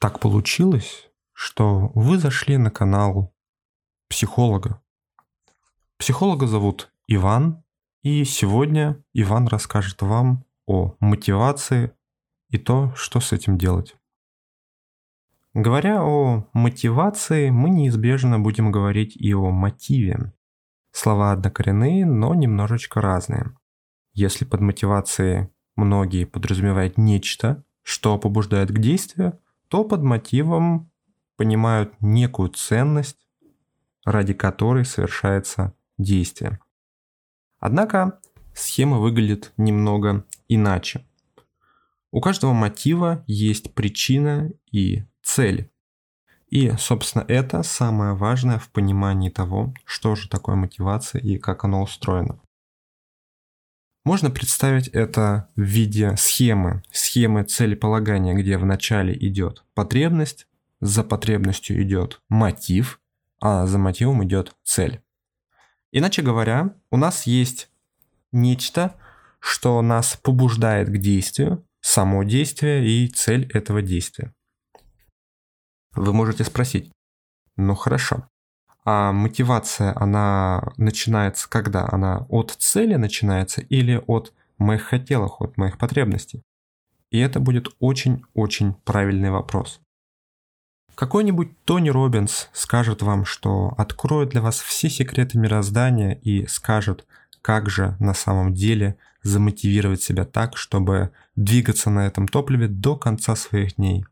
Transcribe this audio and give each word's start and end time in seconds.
Так 0.00 0.18
получилось, 0.18 1.10
что 1.34 1.92
вы 1.94 2.16
зашли 2.16 2.56
на 2.56 2.70
канал 2.70 3.34
психолога. 4.08 4.82
Психолога 5.98 6.46
зовут 6.46 6.90
Иван, 7.06 7.62
и 8.02 8.24
сегодня 8.24 9.04
Иван 9.12 9.46
расскажет 9.46 10.00
вам 10.00 10.46
о 10.66 10.94
мотивации 11.00 11.92
и 12.48 12.56
то, 12.56 12.94
что 12.94 13.20
с 13.20 13.32
этим 13.32 13.58
делать. 13.58 13.94
Говоря 15.52 16.02
о 16.02 16.48
мотивации, 16.54 17.50
мы 17.50 17.68
неизбежно 17.68 18.40
будем 18.40 18.72
говорить 18.72 19.14
и 19.16 19.34
о 19.34 19.50
мотиве. 19.50 20.32
Слова 20.92 21.32
однокоренные, 21.32 22.06
но 22.06 22.34
немножечко 22.34 23.02
разные. 23.02 23.54
Если 24.14 24.46
под 24.46 24.62
мотивацией 24.62 25.50
многие 25.76 26.24
подразумевают 26.24 26.96
нечто, 26.96 27.64
что 27.82 28.16
побуждает 28.16 28.70
к 28.70 28.78
действию, 28.78 29.38
то 29.70 29.84
под 29.84 30.02
мотивом 30.02 30.90
понимают 31.36 31.94
некую 32.00 32.50
ценность, 32.50 33.28
ради 34.04 34.34
которой 34.34 34.84
совершается 34.84 35.74
действие. 35.96 36.58
Однако 37.60 38.20
схема 38.52 38.98
выглядит 38.98 39.52
немного 39.56 40.24
иначе. 40.48 41.06
У 42.10 42.20
каждого 42.20 42.52
мотива 42.52 43.22
есть 43.28 43.72
причина 43.72 44.50
и 44.72 45.04
цель. 45.22 45.70
И, 46.48 46.72
собственно, 46.72 47.24
это 47.28 47.62
самое 47.62 48.14
важное 48.14 48.58
в 48.58 48.70
понимании 48.70 49.30
того, 49.30 49.72
что 49.84 50.16
же 50.16 50.28
такое 50.28 50.56
мотивация 50.56 51.20
и 51.20 51.38
как 51.38 51.62
оно 51.62 51.82
устроено. 51.82 52.40
Можно 54.04 54.30
представить 54.30 54.88
это 54.88 55.50
в 55.56 55.60
виде 55.60 56.16
схемы, 56.16 56.82
схемы 56.90 57.44
целеполагания, 57.44 58.34
где 58.34 58.56
в 58.56 58.64
начале 58.64 59.14
идет 59.14 59.64
потребность, 59.74 60.46
за 60.80 61.04
потребностью 61.04 61.82
идет 61.82 62.22
мотив, 62.30 63.00
а 63.40 63.66
за 63.66 63.78
мотивом 63.78 64.24
идет 64.24 64.56
цель. 64.62 65.02
Иначе 65.92 66.22
говоря, 66.22 66.74
у 66.90 66.96
нас 66.96 67.26
есть 67.26 67.70
нечто, 68.32 68.96
что 69.38 69.82
нас 69.82 70.16
побуждает 70.16 70.88
к 70.88 70.96
действию, 70.96 71.66
само 71.80 72.22
действие 72.22 72.86
и 72.86 73.08
цель 73.08 73.50
этого 73.52 73.82
действия. 73.82 74.34
Вы 75.92 76.12
можете 76.12 76.44
спросить, 76.44 76.90
ну 77.56 77.74
хорошо, 77.74 78.28
а 78.84 79.12
мотивация, 79.12 79.92
она 79.96 80.72
начинается 80.76 81.48
когда? 81.48 81.88
Она 81.90 82.26
от 82.28 82.50
цели 82.58 82.94
начинается 82.94 83.60
или 83.60 84.02
от 84.06 84.32
моих 84.58 84.82
хотелок, 84.82 85.40
от 85.40 85.56
моих 85.56 85.78
потребностей? 85.78 86.42
И 87.10 87.18
это 87.18 87.40
будет 87.40 87.68
очень-очень 87.80 88.74
правильный 88.84 89.30
вопрос. 89.30 89.80
Какой-нибудь 90.94 91.64
Тони 91.64 91.88
Робинс 91.88 92.50
скажет 92.52 93.02
вам, 93.02 93.24
что 93.24 93.74
откроет 93.78 94.30
для 94.30 94.42
вас 94.42 94.60
все 94.60 94.90
секреты 94.90 95.38
мироздания 95.38 96.12
и 96.12 96.46
скажет, 96.46 97.06
как 97.42 97.70
же 97.70 97.96
на 98.00 98.14
самом 98.14 98.52
деле 98.54 98.96
замотивировать 99.22 100.02
себя 100.02 100.24
так, 100.24 100.56
чтобы 100.56 101.10
двигаться 101.36 101.90
на 101.90 102.06
этом 102.06 102.28
топливе 102.28 102.68
до 102.68 102.96
конца 102.96 103.34
своих 103.34 103.76
дней. 103.76 104.04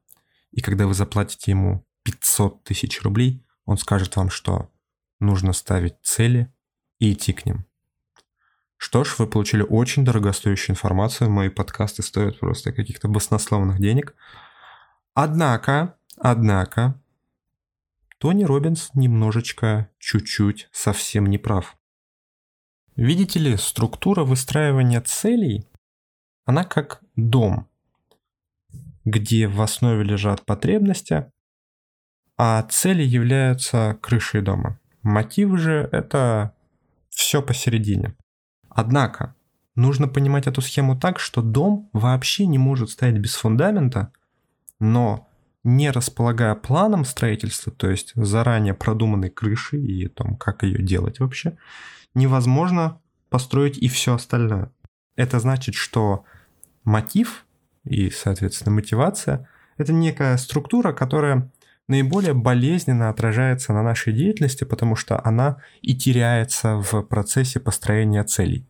И 0.52 0.60
когда 0.60 0.86
вы 0.86 0.94
заплатите 0.94 1.50
ему 1.50 1.84
500 2.04 2.64
тысяч 2.64 3.02
рублей, 3.02 3.42
он 3.68 3.76
скажет 3.76 4.16
вам, 4.16 4.30
что 4.30 4.70
нужно 5.20 5.52
ставить 5.52 6.00
цели 6.02 6.50
и 7.00 7.12
идти 7.12 7.34
к 7.34 7.44
ним. 7.44 7.66
Что 8.78 9.04
ж, 9.04 9.18
вы 9.18 9.26
получили 9.26 9.60
очень 9.60 10.06
дорогостоящую 10.06 10.72
информацию, 10.72 11.28
мои 11.28 11.50
подкасты 11.50 12.02
стоят 12.02 12.40
просто 12.40 12.72
каких-то 12.72 13.08
баснословных 13.08 13.78
денег. 13.78 14.14
Однако, 15.12 15.98
однако, 16.16 16.98
Тони 18.16 18.44
Робинс 18.44 18.88
немножечко, 18.94 19.90
чуть-чуть, 19.98 20.70
совсем 20.72 21.26
не 21.26 21.36
прав. 21.36 21.76
Видите 22.96 23.38
ли, 23.38 23.58
структура 23.58 24.24
выстраивания 24.24 25.02
целей, 25.02 25.68
она 26.46 26.64
как 26.64 27.02
дом, 27.16 27.68
где 29.04 29.46
в 29.46 29.60
основе 29.60 30.04
лежат 30.04 30.46
потребности, 30.46 31.30
а 32.38 32.62
цели 32.62 33.02
являются 33.02 33.98
крышей 34.00 34.40
дома. 34.40 34.78
Мотив 35.02 35.58
же 35.58 35.88
это 35.90 36.54
все 37.10 37.42
посередине. 37.42 38.14
Однако, 38.68 39.34
нужно 39.74 40.06
понимать 40.06 40.46
эту 40.46 40.60
схему 40.62 40.96
так, 40.96 41.18
что 41.18 41.42
дом 41.42 41.90
вообще 41.92 42.46
не 42.46 42.56
может 42.58 42.90
стоять 42.90 43.18
без 43.18 43.34
фундамента, 43.34 44.12
но 44.78 45.28
не 45.64 45.90
располагая 45.90 46.54
планом 46.54 47.04
строительства, 47.04 47.72
то 47.72 47.90
есть 47.90 48.12
заранее 48.14 48.74
продуманной 48.74 49.30
крышей 49.30 49.84
и 49.84 50.06
о 50.06 50.08
том, 50.08 50.36
как 50.36 50.62
ее 50.62 50.80
делать 50.80 51.18
вообще, 51.18 51.58
невозможно 52.14 53.00
построить 53.28 53.76
и 53.78 53.88
все 53.88 54.14
остальное. 54.14 54.70
Это 55.16 55.40
значит, 55.40 55.74
что 55.74 56.24
мотив 56.84 57.44
и, 57.84 58.10
соответственно, 58.10 58.76
мотивация– 58.76 59.48
это 59.76 59.92
некая 59.92 60.36
структура, 60.36 60.92
которая 60.92 61.50
наиболее 61.88 62.34
болезненно 62.34 63.08
отражается 63.08 63.72
на 63.72 63.82
нашей 63.82 64.12
деятельности, 64.12 64.64
потому 64.64 64.94
что 64.94 65.24
она 65.24 65.62
и 65.80 65.96
теряется 65.96 66.76
в 66.76 67.02
процессе 67.02 67.58
построения 67.58 68.22
целей. 68.24 68.66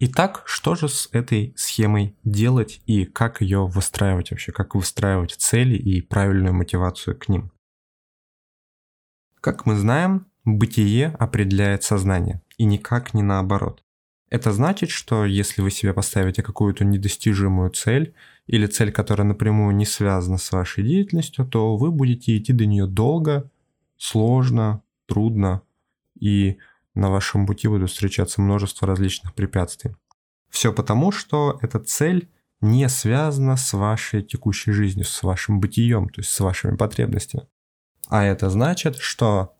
Итак, 0.00 0.42
что 0.46 0.76
же 0.76 0.88
с 0.88 1.08
этой 1.10 1.52
схемой 1.56 2.14
делать 2.22 2.80
и 2.86 3.04
как 3.04 3.40
ее 3.40 3.66
выстраивать 3.66 4.30
вообще, 4.30 4.52
как 4.52 4.76
выстраивать 4.76 5.32
цели 5.32 5.76
и 5.76 6.00
правильную 6.02 6.54
мотивацию 6.54 7.18
к 7.18 7.28
ним? 7.28 7.50
Как 9.40 9.66
мы 9.66 9.76
знаем, 9.76 10.26
бытие 10.44 11.08
определяет 11.18 11.82
сознание, 11.82 12.40
и 12.58 12.64
никак 12.64 13.12
не 13.12 13.22
наоборот. 13.22 13.82
Это 14.30 14.52
значит, 14.52 14.90
что 14.90 15.24
если 15.24 15.62
вы 15.62 15.70
себе 15.70 15.94
поставите 15.94 16.42
какую-то 16.42 16.84
недостижимую 16.84 17.70
цель 17.70 18.14
или 18.46 18.66
цель, 18.66 18.92
которая 18.92 19.26
напрямую 19.26 19.74
не 19.74 19.86
связана 19.86 20.36
с 20.36 20.52
вашей 20.52 20.84
деятельностью, 20.84 21.46
то 21.46 21.76
вы 21.76 21.90
будете 21.90 22.36
идти 22.36 22.52
до 22.52 22.66
нее 22.66 22.86
долго, 22.86 23.50
сложно, 23.96 24.82
трудно, 25.06 25.62
и 26.20 26.58
на 26.94 27.10
вашем 27.10 27.46
пути 27.46 27.68
будут 27.68 27.90
встречаться 27.90 28.42
множество 28.42 28.86
различных 28.86 29.34
препятствий. 29.34 29.94
Все 30.50 30.72
потому, 30.72 31.10
что 31.12 31.58
эта 31.62 31.78
цель 31.78 32.28
не 32.60 32.88
связана 32.88 33.56
с 33.56 33.72
вашей 33.72 34.22
текущей 34.22 34.72
жизнью, 34.72 35.04
с 35.04 35.22
вашим 35.22 35.60
бытием, 35.60 36.08
то 36.08 36.20
есть 36.20 36.30
с 36.30 36.40
вашими 36.40 36.76
потребностями. 36.76 37.46
А 38.08 38.24
это 38.24 38.50
значит, 38.50 38.96
что 38.96 39.54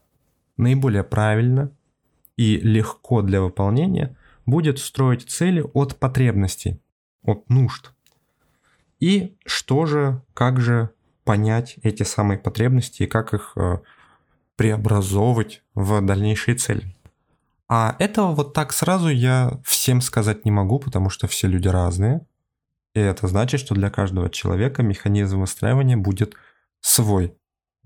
наиболее 0.56 1.04
правильно 1.04 1.70
и 2.36 2.56
легко 2.56 3.22
для 3.22 3.40
выполнения 3.40 4.16
будет 4.48 4.78
строить 4.78 5.28
цели 5.28 5.64
от 5.74 5.96
потребностей, 5.98 6.80
от 7.22 7.48
нужд. 7.50 7.92
И 8.98 9.36
что 9.44 9.86
же, 9.86 10.22
как 10.34 10.60
же 10.60 10.90
понять 11.24 11.76
эти 11.82 12.02
самые 12.02 12.38
потребности 12.38 13.02
и 13.02 13.06
как 13.06 13.34
их 13.34 13.52
э, 13.56 13.78
преобразовывать 14.56 15.62
в 15.74 16.00
дальнейшие 16.00 16.56
цели. 16.56 16.96
А 17.68 17.96
этого 17.98 18.34
вот 18.34 18.54
так 18.54 18.72
сразу 18.72 19.08
я 19.08 19.60
всем 19.64 20.00
сказать 20.00 20.46
не 20.46 20.50
могу, 20.50 20.78
потому 20.78 21.10
что 21.10 21.26
все 21.26 21.46
люди 21.46 21.68
разные. 21.68 22.26
И 22.94 23.00
это 23.00 23.28
значит, 23.28 23.60
что 23.60 23.74
для 23.74 23.90
каждого 23.90 24.30
человека 24.30 24.82
механизм 24.82 25.40
выстраивания 25.40 25.98
будет 25.98 26.34
свой. 26.80 27.34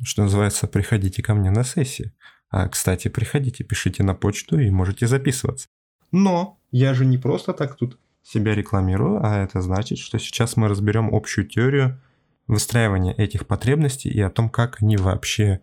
Что 0.05 0.23
называется, 0.23 0.69
приходите 0.69 1.23
ко 1.23 1.35
мне 1.35 1.51
на 1.51 1.65
сессии. 1.65 2.13
А, 2.49 2.69
кстати, 2.69 3.09
приходите, 3.09 3.65
пишите 3.65 4.05
на 4.05 4.15
почту 4.15 4.61
и 4.61 4.71
можете 4.71 5.09
записываться. 5.09 5.69
Но 6.13 6.59
я 6.71 6.95
же 6.95 7.05
не 7.05 7.19
просто 7.19 7.53
так 7.53 7.75
тут 7.75 7.99
себя 8.23 8.55
рекламирую, 8.55 9.25
а 9.25 9.39
это 9.39 9.61
значит, 9.61 9.99
что 9.99 10.19
сейчас 10.19 10.57
мы 10.57 10.69
разберем 10.69 11.13
общую 11.13 11.47
теорию 11.47 11.99
выстраивания 12.47 13.15
этих 13.15 13.47
потребностей 13.47 14.11
и 14.11 14.21
о 14.21 14.31
том, 14.31 14.49
как 14.49 14.83
они 14.83 14.97
вообще 14.97 15.61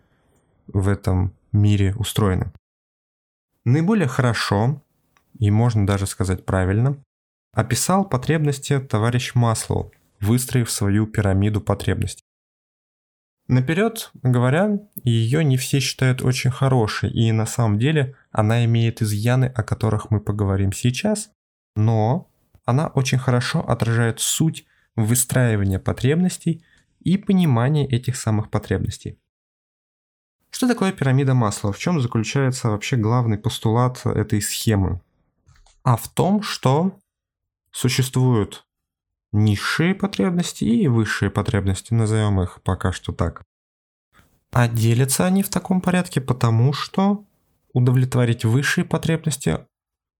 в 0.66 0.88
этом 0.88 1.32
мире 1.52 1.94
устроены. 1.96 2.52
Наиболее 3.64 4.08
хорошо, 4.08 4.82
и 5.38 5.50
можно 5.50 5.86
даже 5.86 6.06
сказать 6.06 6.44
правильно, 6.44 6.96
описал 7.52 8.04
потребности 8.04 8.78
товарищ 8.78 9.34
Маслоу, 9.34 9.92
выстроив 10.20 10.70
свою 10.70 11.06
пирамиду 11.06 11.60
потребностей. 11.60 12.24
Наперед 13.50 14.12
говоря, 14.22 14.78
ее 15.02 15.42
не 15.42 15.56
все 15.56 15.80
считают 15.80 16.22
очень 16.22 16.52
хорошей, 16.52 17.10
и 17.10 17.32
на 17.32 17.46
самом 17.46 17.80
деле 17.80 18.14
она 18.30 18.64
имеет 18.64 19.02
изъяны, 19.02 19.46
о 19.46 19.64
которых 19.64 20.12
мы 20.12 20.20
поговорим 20.20 20.72
сейчас, 20.72 21.32
но 21.74 22.30
она 22.64 22.86
очень 22.86 23.18
хорошо 23.18 23.68
отражает 23.68 24.20
суть 24.20 24.66
выстраивания 24.94 25.80
потребностей 25.80 26.64
и 27.00 27.16
понимания 27.16 27.88
этих 27.88 28.14
самых 28.14 28.50
потребностей. 28.50 29.18
Что 30.50 30.68
такое 30.68 30.92
пирамида 30.92 31.34
масла? 31.34 31.72
В 31.72 31.78
чем 31.80 32.00
заключается 32.00 32.68
вообще 32.68 32.96
главный 32.96 33.36
постулат 33.36 34.06
этой 34.06 34.40
схемы? 34.42 35.00
А 35.82 35.96
в 35.96 36.06
том, 36.06 36.42
что 36.42 37.00
существуют 37.72 38.64
низшие 39.32 39.94
потребности 39.94 40.64
и 40.64 40.88
высшие 40.88 41.30
потребности, 41.30 41.94
назовем 41.94 42.40
их 42.40 42.60
пока 42.62 42.92
что 42.92 43.12
так. 43.12 43.42
А 44.52 44.68
делятся 44.68 45.26
они 45.26 45.42
в 45.42 45.48
таком 45.48 45.80
порядке, 45.80 46.20
потому 46.20 46.72
что 46.72 47.24
удовлетворить 47.72 48.44
высшие 48.44 48.84
потребности 48.84 49.58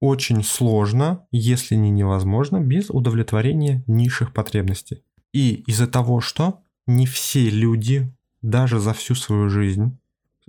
очень 0.01 0.43
сложно, 0.43 1.27
если 1.31 1.75
не 1.75 1.91
невозможно, 1.91 2.61
без 2.61 2.91
удовлетворения 2.91 3.85
низших 3.87 4.33
потребностей. 4.33 5.03
И 5.33 5.55
из-за 5.67 5.87
того, 5.87 6.21
что 6.21 6.63
не 6.87 7.07
все 7.07 7.51
люди 7.51 8.13
даже 8.43 8.81
за 8.81 8.95
всю 8.95 9.15
свою 9.15 9.51
жизнь 9.51 9.99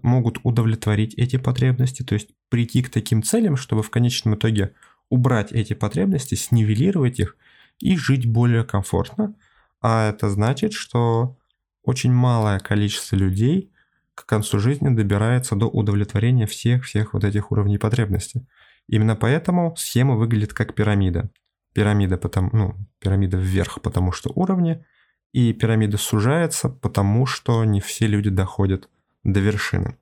могут 0.02 0.40
удовлетворить 0.44 1.14
эти 1.16 1.38
потребности, 1.38 2.04
то 2.04 2.14
есть 2.14 2.30
прийти 2.50 2.82
к 2.82 2.90
таким 2.90 3.24
целям, 3.24 3.58
чтобы 3.58 3.84
в 3.84 3.90
конечном 3.90 4.36
итоге 4.36 4.74
убрать 5.10 5.52
эти 5.52 5.74
потребности, 5.74 6.36
снивелировать 6.36 7.20
их 7.20 7.36
и 7.82 7.98
жить 7.98 8.26
более 8.26 8.64
комфортно. 8.64 9.36
А 9.82 10.10
это 10.10 10.30
значит, 10.30 10.74
что 10.74 11.38
очень 11.84 12.12
малое 12.12 12.60
количество 12.60 13.16
людей 13.16 13.72
к 14.16 14.26
концу 14.26 14.60
жизни 14.60 14.90
добирается 14.90 15.56
до 15.56 15.68
удовлетворения 15.68 16.46
всех-всех 16.46 17.14
вот 17.14 17.24
этих 17.24 17.52
уровней 17.52 17.78
потребностей. 17.78 18.48
Именно 18.88 19.16
поэтому 19.16 19.76
схема 19.78 20.16
выглядит 20.16 20.54
как 20.54 20.76
пирамида. 20.76 21.32
Пирамида, 21.74 22.18
потому, 22.18 22.50
ну, 22.52 22.76
пирамида 23.00 23.38
вверх, 23.38 23.82
потому 23.82 24.12
что 24.12 24.32
уровни, 24.36 24.86
и 25.32 25.54
пирамида 25.54 25.98
сужается, 25.98 26.70
потому 26.70 27.26
что 27.26 27.64
не 27.64 27.80
все 27.80 28.08
люди 28.08 28.30
доходят 28.30 28.90
до 29.24 29.40
вершины. 29.40 29.98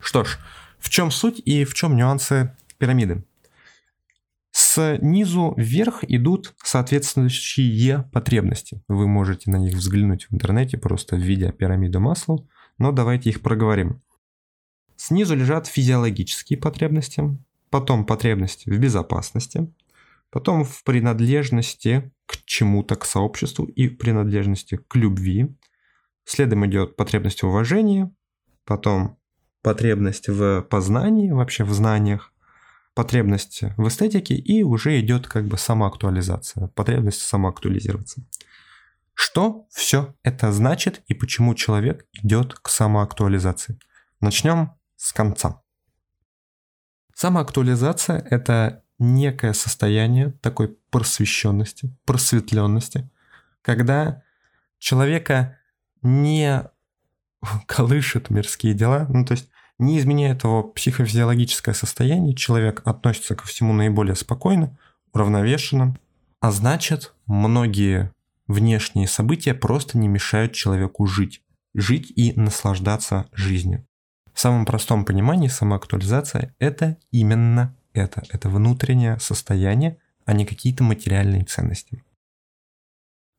Что 0.00 0.24
ж, 0.24 0.38
в 0.78 0.88
чем 0.88 1.10
суть 1.10 1.40
и 1.44 1.64
в 1.64 1.74
чем 1.74 1.96
нюансы 1.96 2.56
пирамиды? 2.78 3.24
Снизу 4.74 5.54
вверх 5.56 6.02
идут 6.02 6.52
соответствующие 6.64 8.10
потребности. 8.12 8.82
Вы 8.88 9.06
можете 9.06 9.48
на 9.52 9.56
них 9.56 9.74
взглянуть 9.74 10.24
в 10.24 10.34
интернете, 10.34 10.78
просто 10.78 11.14
введя 11.14 11.52
пирамиду 11.52 12.00
масла, 12.00 12.44
но 12.76 12.90
давайте 12.90 13.30
их 13.30 13.40
проговорим. 13.40 14.02
Снизу 14.96 15.36
лежат 15.36 15.68
физиологические 15.68 16.58
потребности, 16.58 17.22
потом 17.70 18.04
потребность 18.04 18.66
в 18.66 18.76
безопасности, 18.76 19.72
потом 20.30 20.64
в 20.64 20.82
принадлежности 20.82 22.10
к 22.26 22.44
чему-то, 22.44 22.96
к 22.96 23.04
сообществу 23.04 23.66
и 23.66 23.86
принадлежности 23.86 24.80
к 24.88 24.96
любви. 24.96 25.54
Следом 26.24 26.66
идет 26.66 26.96
потребность 26.96 27.44
в 27.44 27.46
уважении, 27.46 28.10
потом 28.64 29.18
потребность 29.62 30.28
в 30.28 30.62
познании, 30.62 31.30
вообще 31.30 31.62
в 31.62 31.72
знаниях, 31.72 32.33
потребность 32.94 33.62
в 33.76 33.88
эстетике 33.88 34.34
и 34.34 34.62
уже 34.62 35.00
идет 35.00 35.26
как 35.26 35.46
бы 35.46 35.58
самоактуализация, 35.58 36.68
потребность 36.68 37.22
самоактуализироваться. 37.22 38.22
Что 39.14 39.66
все 39.70 40.14
это 40.22 40.52
значит 40.52 41.02
и 41.06 41.14
почему 41.14 41.54
человек 41.54 42.06
идет 42.12 42.54
к 42.54 42.68
самоактуализации? 42.68 43.78
Начнем 44.20 44.72
с 44.96 45.12
конца. 45.12 45.62
Самоактуализация– 47.14 48.18
это 48.30 48.82
некое 48.98 49.52
состояние 49.52 50.32
такой 50.40 50.76
просвещенности, 50.90 51.96
просветленности, 52.04 53.10
когда 53.62 54.22
человека 54.78 55.58
не 56.02 56.64
колышет 57.66 58.30
мирские 58.30 58.74
дела, 58.74 59.06
ну 59.08 59.24
то 59.24 59.32
есть 59.32 59.48
не 59.84 59.98
изменяет 59.98 60.44
его 60.44 60.62
психофизиологическое 60.62 61.74
состояние, 61.74 62.34
человек 62.34 62.82
относится 62.84 63.34
ко 63.34 63.46
всему 63.46 63.72
наиболее 63.72 64.14
спокойно, 64.14 64.76
уравновешенно, 65.12 65.96
а 66.40 66.50
значит, 66.50 67.14
многие 67.26 68.12
внешние 68.46 69.08
события 69.08 69.54
просто 69.54 69.96
не 69.98 70.08
мешают 70.08 70.52
человеку 70.52 71.06
жить, 71.06 71.42
жить 71.74 72.12
и 72.16 72.32
наслаждаться 72.38 73.26
жизнью. 73.32 73.86
В 74.32 74.40
самом 74.40 74.66
простом 74.66 75.04
понимании 75.04 75.48
самоактуализация– 75.48 76.54
это 76.58 76.98
именно 77.12 77.74
это. 77.92 78.22
Это 78.28 78.48
внутреннее 78.48 79.18
состояние, 79.20 79.98
а 80.24 80.32
не 80.32 80.44
какие-то 80.44 80.82
материальные 80.82 81.44
ценности. 81.44 82.02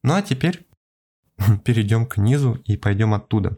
Ну 0.04 0.14
а 0.14 0.22
теперь 0.22 0.66
перейдем 1.66 2.06
к 2.06 2.18
низу 2.18 2.62
и 2.66 2.78
пойдем 2.78 3.14
оттуда. 3.14 3.58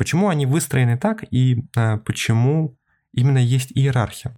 Почему 0.00 0.30
они 0.30 0.46
выстроены 0.46 0.96
так 0.96 1.24
и 1.30 1.62
а, 1.76 1.98
почему 1.98 2.74
именно 3.12 3.36
есть 3.36 3.70
иерархия? 3.74 4.34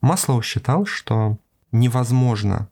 Маслоу 0.00 0.42
считал, 0.42 0.86
что 0.86 1.38
невозможно 1.70 2.68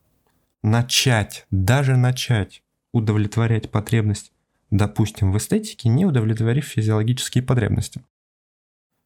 начать, 0.60 1.46
даже 1.52 1.96
начать 1.96 2.64
удовлетворять 2.90 3.70
потребность, 3.70 4.32
допустим, 4.72 5.30
в 5.30 5.38
эстетике, 5.38 5.88
не 5.88 6.04
удовлетворив 6.04 6.64
физиологические 6.64 7.44
потребности. 7.44 8.02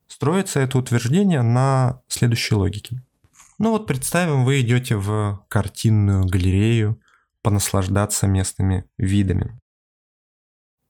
Строится 0.07 0.61
это 0.61 0.79
утверждение 0.79 1.43
на 1.43 2.01
следующей 2.09 2.55
логике. 2.55 3.03
Ну 3.59 3.73
вот 3.73 3.87
представим, 3.87 4.47
вы 4.47 4.63
идете 4.63 4.97
в 4.97 5.45
картинную 5.49 6.25
галерею 6.25 6.99
понаслаждаться 7.43 8.27
местными 8.27 8.87
видами. 8.97 9.61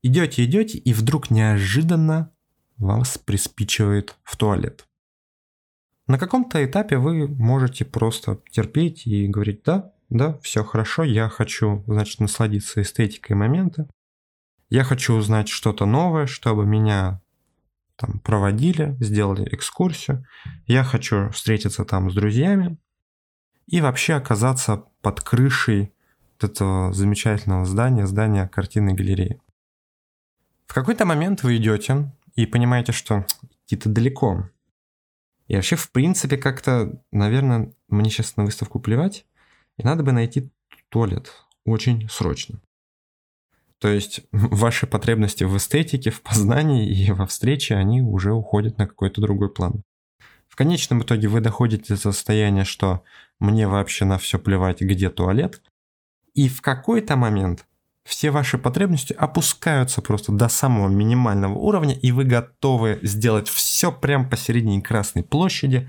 Идете, 0.03 0.45
идете, 0.45 0.79
и 0.79 0.93
вдруг 0.93 1.31
неожиданно 1.31 2.33
вас 2.79 3.19
приспичивает 3.19 4.17
в 4.23 4.37
туалет. 4.37 4.87
На 6.07 6.19
каком-то 6.19 6.65
этапе 6.65 6.99
вы 6.99 7.29
можете 7.29 7.85
просто 7.85 8.41
терпеть 8.51 9.07
и 9.07 9.29
говорить, 9.29 9.63
да, 9.65 9.93
да, 10.09 10.39
все 10.39 10.65
хорошо, 10.65 11.05
я 11.05 11.29
хочу, 11.29 11.85
значит, 11.87 12.21
насладиться 12.21 12.83
эстетикой 12.83 13.37
момента. 13.37 13.89
Я 14.71 14.85
хочу 14.85 15.15
узнать 15.15 15.49
что-то 15.49 15.87
новое, 15.87 16.27
чтобы 16.27 16.67
меня 16.67 17.21
там 17.97 18.19
проводили, 18.21 18.97
сделали 18.99 19.47
экскурсию. 19.55 20.25
Я 20.67 20.83
хочу 20.83 21.29
встретиться 21.31 21.85
там 21.85 22.11
с 22.11 22.15
друзьями 22.15 22.79
и 23.67 23.81
вообще 23.81 24.15
оказаться 24.15 24.85
под 25.03 25.21
крышей 25.21 25.93
этого 26.41 26.93
замечательного 26.93 27.67
здания, 27.67 28.07
здания 28.07 28.49
картинной 28.49 28.95
галереи. 28.95 29.41
В 30.71 30.73
какой-то 30.73 31.05
момент 31.05 31.43
вы 31.43 31.57
идете 31.57 32.13
и 32.37 32.47
понимаете, 32.47 32.93
что 32.93 33.27
идти-то 33.65 33.89
далеко. 33.89 34.49
И 35.49 35.57
вообще, 35.57 35.75
в 35.75 35.91
принципе, 35.91 36.37
как-то, 36.37 37.03
наверное, 37.11 37.75
мне 37.89 38.09
сейчас 38.09 38.37
на 38.37 38.45
выставку 38.45 38.79
плевать, 38.79 39.27
и 39.79 39.83
надо 39.83 40.05
бы 40.05 40.13
найти 40.13 40.49
туалет 40.89 41.33
очень 41.65 42.09
срочно. 42.09 42.61
То 43.81 43.89
есть 43.89 44.21
ваши 44.31 44.87
потребности 44.87 45.43
в 45.43 45.57
эстетике, 45.57 46.11
в 46.13 46.23
познании 46.23 46.89
и 46.89 47.11
во 47.11 47.27
встрече, 47.27 47.75
они 47.75 48.01
уже 48.01 48.33
уходят 48.33 48.79
на 48.79 48.87
какой-то 48.87 49.21
другой 49.21 49.53
план. 49.53 49.83
В 50.47 50.55
конечном 50.55 51.03
итоге 51.03 51.27
вы 51.27 51.41
доходите 51.41 51.95
до 51.95 52.01
состояния, 52.01 52.63
что 52.63 53.03
мне 53.41 53.67
вообще 53.67 54.05
на 54.05 54.19
все 54.19 54.39
плевать, 54.39 54.83
где 54.83 55.11
туалет. 55.11 55.63
И 56.35 56.49
в 56.49 56.63
какой-то 56.63 57.17
момент 57.17 57.67
все 58.11 58.33
ваши 58.33 58.59
потребности 58.59 59.13
опускаются 59.13 60.03
просто 60.03 60.33
до 60.33 60.49
самого 60.49 60.89
минимального 60.89 61.55
уровня, 61.55 61.95
и 61.95 62.11
вы 62.11 62.25
готовы 62.25 62.99
сделать 63.03 63.49
все 63.49 63.93
прямо 63.93 64.29
посередине 64.29 64.83
Красной 64.83 65.23
площади, 65.23 65.89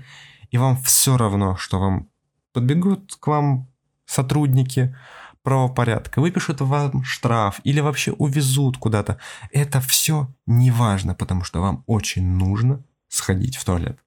и 0.52 0.56
вам 0.56 0.80
все 0.84 1.16
равно, 1.16 1.56
что 1.56 1.80
вам 1.80 2.08
подбегут 2.52 3.16
к 3.18 3.26
вам 3.26 3.68
сотрудники 4.06 4.96
правопорядка, 5.42 6.20
выпишут 6.20 6.60
вам 6.60 7.02
штраф 7.02 7.60
или 7.64 7.80
вообще 7.80 8.12
увезут 8.12 8.78
куда-то. 8.78 9.18
Это 9.50 9.80
все 9.80 10.32
не 10.46 10.70
важно, 10.70 11.16
потому 11.16 11.42
что 11.42 11.60
вам 11.60 11.82
очень 11.88 12.24
нужно 12.24 12.84
сходить 13.08 13.56
в 13.56 13.64
туалет. 13.64 13.98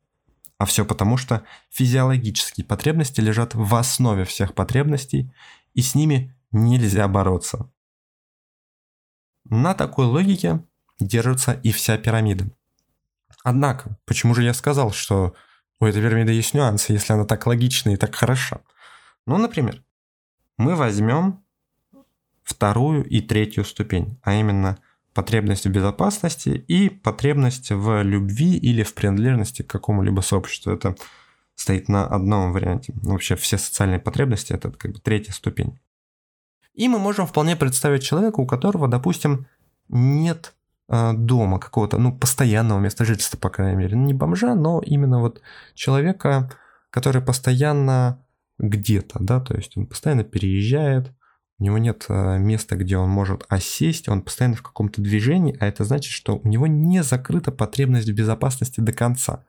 А 0.58 0.64
все 0.64 0.86
потому, 0.86 1.18
что 1.18 1.44
физиологические 1.70 2.66
потребности 2.66 3.20
лежат 3.20 3.56
в 3.56 3.76
основе 3.76 4.24
всех 4.24 4.54
потребностей, 4.54 5.34
и 5.74 5.82
с 5.82 5.96
ними 5.96 6.34
нельзя 6.54 7.10
бороться. 7.10 7.70
На 9.50 9.74
такой 9.74 10.06
логике 10.06 10.64
держится 11.00 11.54
и 11.54 11.72
вся 11.72 11.98
пирамида. 11.98 12.50
Однако, 13.44 13.98
почему 14.06 14.34
же 14.34 14.44
я 14.44 14.54
сказал, 14.54 14.92
что 14.92 15.36
у 15.80 15.86
этой 15.86 16.02
пирамиды 16.02 16.32
есть 16.32 16.54
нюансы, 16.54 16.94
если 16.94 17.14
она 17.14 17.26
так 17.26 17.46
логична 17.46 17.92
и 17.92 17.96
так 17.96 18.16
хороша? 18.16 18.62
Ну, 19.28 19.38
например, 19.38 19.84
мы 20.58 20.76
возьмем 20.76 21.44
вторую 22.44 23.04
и 23.06 23.22
третью 23.22 23.66
ступень, 23.66 24.18
а 24.24 24.34
именно 24.34 24.78
потребность 25.14 25.66
в 25.66 25.72
безопасности 25.72 26.50
и 26.50 26.90
потребность 26.90 27.72
в 27.72 28.04
любви 28.04 28.58
или 28.58 28.84
в 28.84 28.94
принадлежности 28.94 29.62
к 29.62 29.68
какому-либо 29.68 30.22
сообществу. 30.22 30.72
Это 30.72 30.96
стоит 31.56 31.88
на 31.88 32.06
одном 32.06 32.52
варианте. 32.52 32.94
Вообще 33.02 33.36
все 33.36 33.58
социальные 33.58 34.00
потребности– 34.00 34.54
это 34.54 34.72
как 34.72 34.92
бы 34.92 35.00
третья 35.00 35.32
ступень. 35.32 35.80
И 36.76 36.88
мы 36.88 37.00
можем 37.00 37.26
вполне 37.26 37.56
представить 37.56 38.04
человека, 38.04 38.40
у 38.40 38.46
которого, 38.46 38.88
допустим, 38.88 39.48
нет 39.88 40.54
э, 40.90 41.14
дома 41.14 41.60
какого-то, 41.60 41.98
ну, 41.98 42.16
постоянного 42.16 42.80
места 42.80 43.06
жительства, 43.06 43.38
по 43.38 43.50
крайней 43.50 43.78
мере. 43.78 43.98
Не 43.98 44.14
бомжа, 44.14 44.56
но 44.56 44.82
именно 44.86 45.22
вот 45.22 45.42
человека, 45.74 46.52
который 46.90 47.22
постоянно 47.22 48.20
где-то, 48.58 49.20
да, 49.20 49.40
то 49.40 49.56
есть 49.56 49.78
он 49.78 49.86
постоянно 49.86 50.24
переезжает, 50.24 51.12
у 51.60 51.64
него 51.64 51.78
нет 51.78 52.06
э, 52.10 52.38
места, 52.38 52.76
где 52.76 52.98
он 52.98 53.10
может 53.10 53.46
осесть, 53.48 54.10
он 54.10 54.22
постоянно 54.22 54.58
в 54.58 54.62
каком-то 54.62 55.02
движении, 55.02 55.56
а 55.60 55.68
это 55.68 55.86
значит, 55.86 56.12
что 56.12 56.38
у 56.38 56.48
него 56.48 56.68
не 56.68 57.04
закрыта 57.04 57.52
потребность 57.52 58.10
в 58.10 58.14
безопасности 58.14 58.82
до 58.82 58.92
конца. 58.92 59.44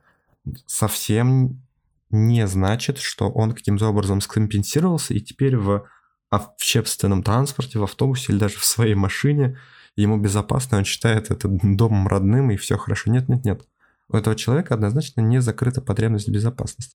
Совсем 0.65 1.61
не 2.09 2.47
значит, 2.47 2.99
что 2.99 3.29
он 3.29 3.51
каким-то 3.51 3.89
образом 3.89 4.21
скомпенсировался 4.21 5.13
и 5.13 5.19
теперь 5.19 5.57
в 5.57 5.85
общественном 6.29 7.23
транспорте, 7.23 7.79
в 7.79 7.83
автобусе 7.83 8.31
или 8.31 8.39
даже 8.39 8.57
в 8.57 8.65
своей 8.65 8.95
машине 8.95 9.57
ему 9.95 10.17
безопасно, 10.17 10.77
он 10.77 10.85
считает 10.85 11.31
это 11.31 11.47
домом 11.47 12.07
родным 12.07 12.51
и 12.51 12.57
все 12.57 12.77
хорошо. 12.77 13.11
Нет, 13.11 13.29
нет, 13.29 13.45
нет. 13.45 13.67
У 14.09 14.15
этого 14.15 14.35
человека 14.35 14.73
однозначно 14.73 15.21
не 15.21 15.41
закрыта 15.41 15.81
потребность 15.81 16.27
в 16.27 16.31
безопасности. 16.31 16.95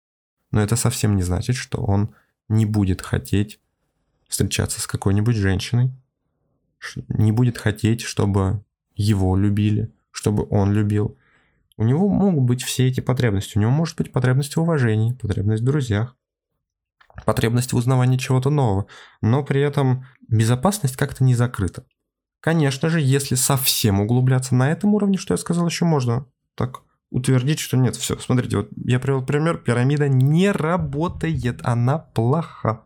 Но 0.50 0.60
это 0.60 0.76
совсем 0.76 1.16
не 1.16 1.22
значит, 1.22 1.56
что 1.56 1.82
он 1.82 2.14
не 2.48 2.66
будет 2.66 3.02
хотеть 3.02 3.60
встречаться 4.28 4.80
с 4.80 4.86
какой-нибудь 4.86 5.36
женщиной, 5.36 5.92
не 7.08 7.32
будет 7.32 7.58
хотеть, 7.58 8.02
чтобы 8.02 8.62
его 8.94 9.36
любили, 9.36 9.92
чтобы 10.10 10.46
он 10.50 10.72
любил. 10.72 11.16
У 11.76 11.84
него 11.84 12.08
могут 12.08 12.44
быть 12.44 12.62
все 12.62 12.88
эти 12.88 13.00
потребности. 13.00 13.56
У 13.56 13.60
него 13.60 13.70
может 13.70 13.96
быть 13.96 14.12
потребность 14.12 14.56
в 14.56 14.60
уважении, 14.60 15.12
потребность 15.12 15.62
в 15.62 15.66
друзьях, 15.66 16.16
потребность 17.24 17.72
в 17.72 17.76
узнавании 17.76 18.18
чего-то 18.18 18.50
нового. 18.50 18.86
Но 19.20 19.42
при 19.42 19.60
этом 19.60 20.04
безопасность 20.28 20.96
как-то 20.96 21.24
не 21.24 21.34
закрыта. 21.34 21.84
Конечно 22.40 22.88
же, 22.88 23.00
если 23.00 23.34
совсем 23.34 24.00
углубляться 24.00 24.54
на 24.54 24.70
этом 24.70 24.94
уровне, 24.94 25.18
что 25.18 25.34
я 25.34 25.38
сказал, 25.38 25.66
еще 25.66 25.84
можно 25.84 26.26
так 26.54 26.82
утвердить, 27.10 27.58
что 27.58 27.76
нет, 27.76 27.96
все. 27.96 28.18
Смотрите, 28.18 28.58
вот 28.58 28.68
я 28.84 29.00
привел 29.00 29.24
пример, 29.24 29.58
пирамида 29.58 30.08
не 30.08 30.50
работает, 30.50 31.60
она 31.64 31.98
плоха. 31.98 32.82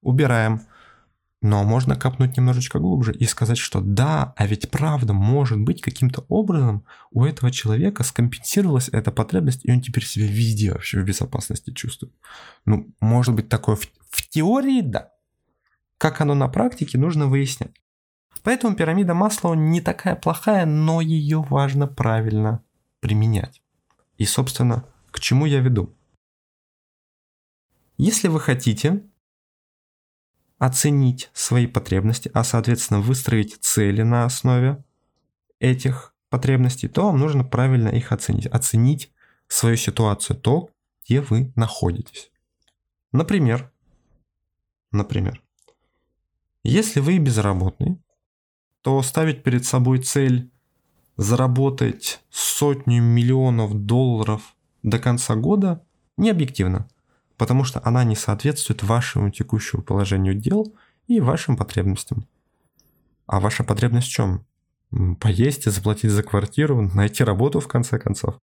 Убираем. 0.00 0.62
Но 1.44 1.62
можно 1.62 1.94
копнуть 1.94 2.38
немножечко 2.38 2.78
глубже 2.78 3.12
и 3.12 3.26
сказать, 3.26 3.58
что 3.58 3.82
да, 3.82 4.32
а 4.34 4.46
ведь 4.46 4.70
правда, 4.70 5.12
может 5.12 5.60
быть, 5.60 5.82
каким-то 5.82 6.24
образом 6.30 6.86
у 7.10 7.22
этого 7.22 7.50
человека 7.50 8.02
скомпенсировалась 8.02 8.88
эта 8.88 9.12
потребность, 9.12 9.62
и 9.62 9.70
он 9.70 9.82
теперь 9.82 10.06
себя 10.06 10.26
везде 10.26 10.72
вообще 10.72 11.02
в 11.02 11.04
безопасности 11.04 11.70
чувствует. 11.70 12.14
Ну, 12.64 12.88
может 12.98 13.34
быть, 13.34 13.50
такое 13.50 13.76
в, 13.76 13.82
в 14.08 14.26
теории, 14.30 14.80
да. 14.80 15.10
Как 15.98 16.22
оно 16.22 16.32
на 16.32 16.48
практике, 16.48 16.96
нужно 16.96 17.26
выяснять. 17.26 17.74
Поэтому 18.42 18.74
пирамида 18.74 19.12
Маслоу 19.12 19.52
не 19.52 19.82
такая 19.82 20.16
плохая, 20.16 20.64
но 20.64 21.02
ее 21.02 21.42
важно 21.42 21.86
правильно 21.86 22.62
применять. 23.00 23.60
И, 24.16 24.24
собственно, 24.24 24.86
к 25.10 25.20
чему 25.20 25.44
я 25.44 25.60
веду? 25.60 25.94
Если 27.98 28.28
вы 28.28 28.40
хотите 28.40 29.02
оценить 30.64 31.30
свои 31.34 31.66
потребности, 31.66 32.30
а 32.32 32.42
соответственно 32.42 33.00
выстроить 33.00 33.58
цели 33.60 34.02
на 34.02 34.24
основе 34.24 34.82
этих 35.60 36.14
потребностей, 36.30 36.88
то 36.88 37.06
вам 37.06 37.18
нужно 37.18 37.44
правильно 37.44 37.88
их 37.88 38.12
оценить. 38.12 38.46
Оценить 38.46 39.12
свою 39.46 39.76
ситуацию, 39.76 40.38
то, 40.38 40.70
где 41.04 41.20
вы 41.20 41.52
находитесь. 41.54 42.30
Например, 43.12 43.70
например, 44.90 45.42
если 46.62 47.00
вы 47.00 47.18
безработный, 47.18 47.98
то 48.80 49.02
ставить 49.02 49.42
перед 49.42 49.66
собой 49.66 49.98
цель 49.98 50.50
заработать 51.16 52.20
сотню 52.30 53.02
миллионов 53.02 53.74
долларов 53.74 54.56
до 54.82 54.98
конца 54.98 55.36
года 55.36 55.84
не 56.16 56.30
объективно 56.30 56.88
потому 57.36 57.64
что 57.64 57.80
она 57.84 58.04
не 58.04 58.16
соответствует 58.16 58.82
вашему 58.82 59.30
текущему 59.30 59.82
положению 59.82 60.34
дел 60.34 60.74
и 61.06 61.20
вашим 61.20 61.56
потребностям. 61.56 62.26
А 63.26 63.40
ваша 63.40 63.64
потребность 63.64 64.08
в 64.08 64.10
чем? 64.10 64.46
Поесть 65.20 65.66
и 65.66 65.70
заплатить 65.70 66.10
за 66.10 66.22
квартиру, 66.22 66.82
найти 66.94 67.24
работу 67.24 67.60
в 67.60 67.68
конце 67.68 67.98
концов. 67.98 68.38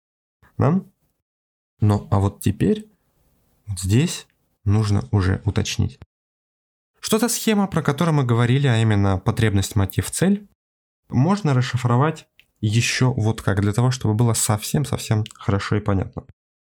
Да? 0.57 0.81
Но 1.79 2.07
а 2.11 2.19
вот 2.19 2.39
теперь, 2.39 2.89
вот 3.67 3.79
здесь 3.79 4.27
нужно 4.65 5.07
уже 5.11 5.41
уточнить. 5.45 5.99
Что-то 6.99 7.29
схема, 7.29 7.67
про 7.67 7.81
которую 7.81 8.15
мы 8.15 8.23
говорили, 8.23 8.67
а 8.67 8.81
именно 8.81 9.17
потребность, 9.17 9.75
мотив, 9.75 10.11
цель, 10.11 10.47
можно 11.07 11.53
расшифровать 11.53 12.27
еще 12.61 13.13
вот 13.13 13.41
как, 13.41 13.61
для 13.61 13.71
того, 13.71 13.91
чтобы 13.91 14.15
было 14.15 14.33
совсем-совсем 14.33 15.23
хорошо 15.33 15.77
и 15.77 15.79
понятно. 15.79 16.25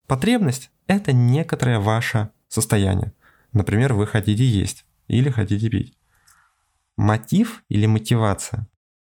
Потребность– 0.08 0.72
это 0.90 1.14
некоторое 1.14 1.80
ваше 1.80 2.32
состояние. 2.48 3.14
Например, 3.54 3.94
вы 3.94 4.08
хотите 4.08 4.44
есть 4.44 4.86
или 5.08 5.30
хотите 5.30 5.70
пить. 5.70 5.96
Мотив 6.98 7.64
или 7.70 7.86
мотивация 7.86 8.68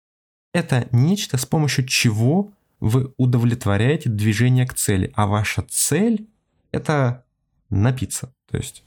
–это 0.54 0.88
нечто, 0.92 1.38
с 1.38 1.46
помощью 1.46 1.88
чего 1.88 2.54
вы 2.82 3.14
удовлетворяете 3.18 4.10
движение 4.10 4.68
к 4.68 4.74
цели, 4.74 5.12
а 5.16 5.28
ваша 5.28 5.62
цель– 5.64 6.30
это 6.72 7.26
напиться. 7.70 8.34
То 8.50 8.58
есть 8.58 8.84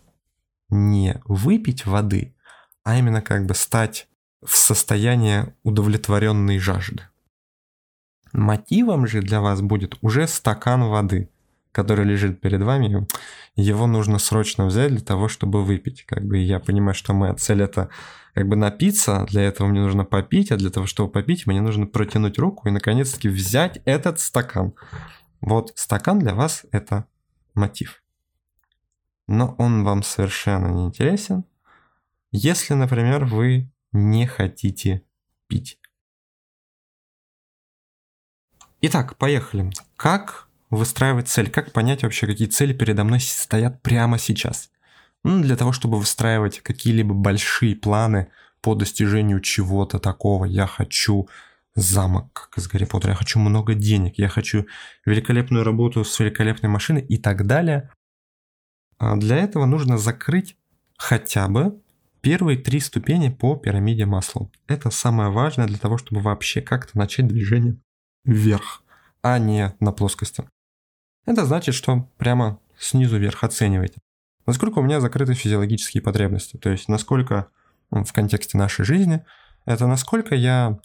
не 0.68 1.20
выпить 1.24 1.86
воды, 1.86 2.34
а 2.82 2.98
именно 2.98 3.22
как 3.22 3.46
бы 3.46 3.54
стать 3.54 4.08
в 4.44 4.56
состояние 4.56 5.56
удовлетворенной 5.62 6.58
жажды. 6.58 7.02
Мотивом 8.32 9.06
же 9.06 9.22
для 9.22 9.40
вас 9.40 9.62
будет 9.62 9.96
уже 10.02 10.28
стакан 10.28 10.84
воды 10.84 11.30
который 11.74 12.04
лежит 12.04 12.40
перед 12.40 12.62
вами, 12.62 13.06
его 13.56 13.86
нужно 13.88 14.18
срочно 14.18 14.66
взять 14.66 14.92
для 14.92 15.00
того, 15.00 15.26
чтобы 15.26 15.64
выпить. 15.64 16.04
Как 16.06 16.24
бы 16.24 16.38
я 16.38 16.60
понимаю, 16.60 16.94
что 16.94 17.12
моя 17.12 17.34
цель 17.34 17.62
это 17.62 17.90
как 18.32 18.48
бы 18.48 18.54
напиться, 18.54 19.26
для 19.28 19.42
этого 19.42 19.66
мне 19.66 19.80
нужно 19.80 20.04
попить, 20.04 20.52
а 20.52 20.56
для 20.56 20.70
того, 20.70 20.86
чтобы 20.86 21.10
попить, 21.10 21.46
мне 21.46 21.60
нужно 21.60 21.86
протянуть 21.86 22.38
руку 22.38 22.68
и 22.68 22.70
наконец-таки 22.70 23.28
взять 23.28 23.80
этот 23.84 24.20
стакан. 24.20 24.74
Вот 25.40 25.72
стакан 25.74 26.20
для 26.20 26.34
вас 26.34 26.64
это 26.70 27.06
мотив. 27.54 28.02
Но 29.26 29.56
он 29.58 29.82
вам 29.82 30.04
совершенно 30.04 30.68
не 30.68 30.84
интересен, 30.86 31.44
если, 32.30 32.74
например, 32.74 33.24
вы 33.24 33.68
не 33.92 34.26
хотите 34.26 35.02
пить. 35.48 35.80
Итак, 38.80 39.16
поехали. 39.16 39.70
Как 39.96 40.48
выстраивать 40.76 41.28
цель, 41.28 41.50
как 41.50 41.72
понять 41.72 42.02
вообще, 42.02 42.26
какие 42.26 42.48
цели 42.48 42.72
передо 42.72 43.04
мной 43.04 43.20
стоят 43.20 43.82
прямо 43.82 44.18
сейчас. 44.18 44.70
Ну, 45.22 45.42
для 45.42 45.56
того, 45.56 45.72
чтобы 45.72 45.98
выстраивать 45.98 46.60
какие-либо 46.60 47.14
большие 47.14 47.74
планы 47.76 48.28
по 48.60 48.74
достижению 48.74 49.40
чего-то 49.40 49.98
такого. 49.98 50.44
Я 50.44 50.66
хочу 50.66 51.28
замок, 51.74 52.48
как 52.50 52.58
из 52.58 52.68
Гарри 52.68 52.84
Поттера, 52.84 53.12
я 53.12 53.16
хочу 53.16 53.38
много 53.38 53.74
денег, 53.74 54.18
я 54.18 54.28
хочу 54.28 54.66
великолепную 55.04 55.64
работу 55.64 56.04
с 56.04 56.18
великолепной 56.18 56.70
машиной 56.70 57.02
и 57.02 57.18
так 57.18 57.46
далее. 57.46 57.90
А 58.98 59.16
для 59.16 59.36
этого 59.36 59.66
нужно 59.66 59.98
закрыть 59.98 60.56
хотя 60.96 61.48
бы 61.48 61.80
первые 62.20 62.58
три 62.58 62.80
ступени 62.80 63.28
по 63.28 63.56
пирамиде 63.56 64.06
масла. 64.06 64.50
Это 64.66 64.90
самое 64.90 65.30
важное 65.30 65.66
для 65.66 65.78
того, 65.78 65.98
чтобы 65.98 66.20
вообще 66.20 66.62
как-то 66.62 66.96
начать 66.96 67.26
движение 67.26 67.76
вверх, 68.24 68.82
а 69.22 69.38
не 69.38 69.74
на 69.80 69.92
плоскости. 69.92 70.44
Это 71.26 71.44
значит, 71.44 71.74
что 71.74 72.08
прямо 72.18 72.58
снизу 72.78 73.18
вверх 73.18 73.44
оцениваете. 73.44 74.00
Насколько 74.46 74.80
у 74.80 74.82
меня 74.82 75.00
закрыты 75.00 75.34
физиологические 75.34 76.02
потребности, 76.02 76.56
то 76.56 76.70
есть 76.70 76.88
насколько 76.88 77.48
в 77.90 78.12
контексте 78.12 78.58
нашей 78.58 78.84
жизни, 78.84 79.24
это 79.64 79.86
насколько 79.86 80.34
я 80.34 80.78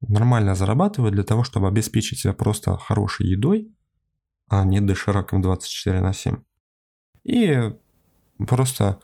нормально 0.00 0.54
зарабатываю 0.54 1.12
для 1.12 1.24
того, 1.24 1.44
чтобы 1.44 1.68
обеспечить 1.68 2.20
себя 2.20 2.32
просто 2.32 2.76
хорошей 2.78 3.26
едой, 3.26 3.70
а 4.48 4.64
не 4.64 4.80
дошираком 4.80 5.42
24 5.42 6.00
на 6.00 6.12
7. 6.12 6.36
И 7.24 7.72
просто 8.46 9.00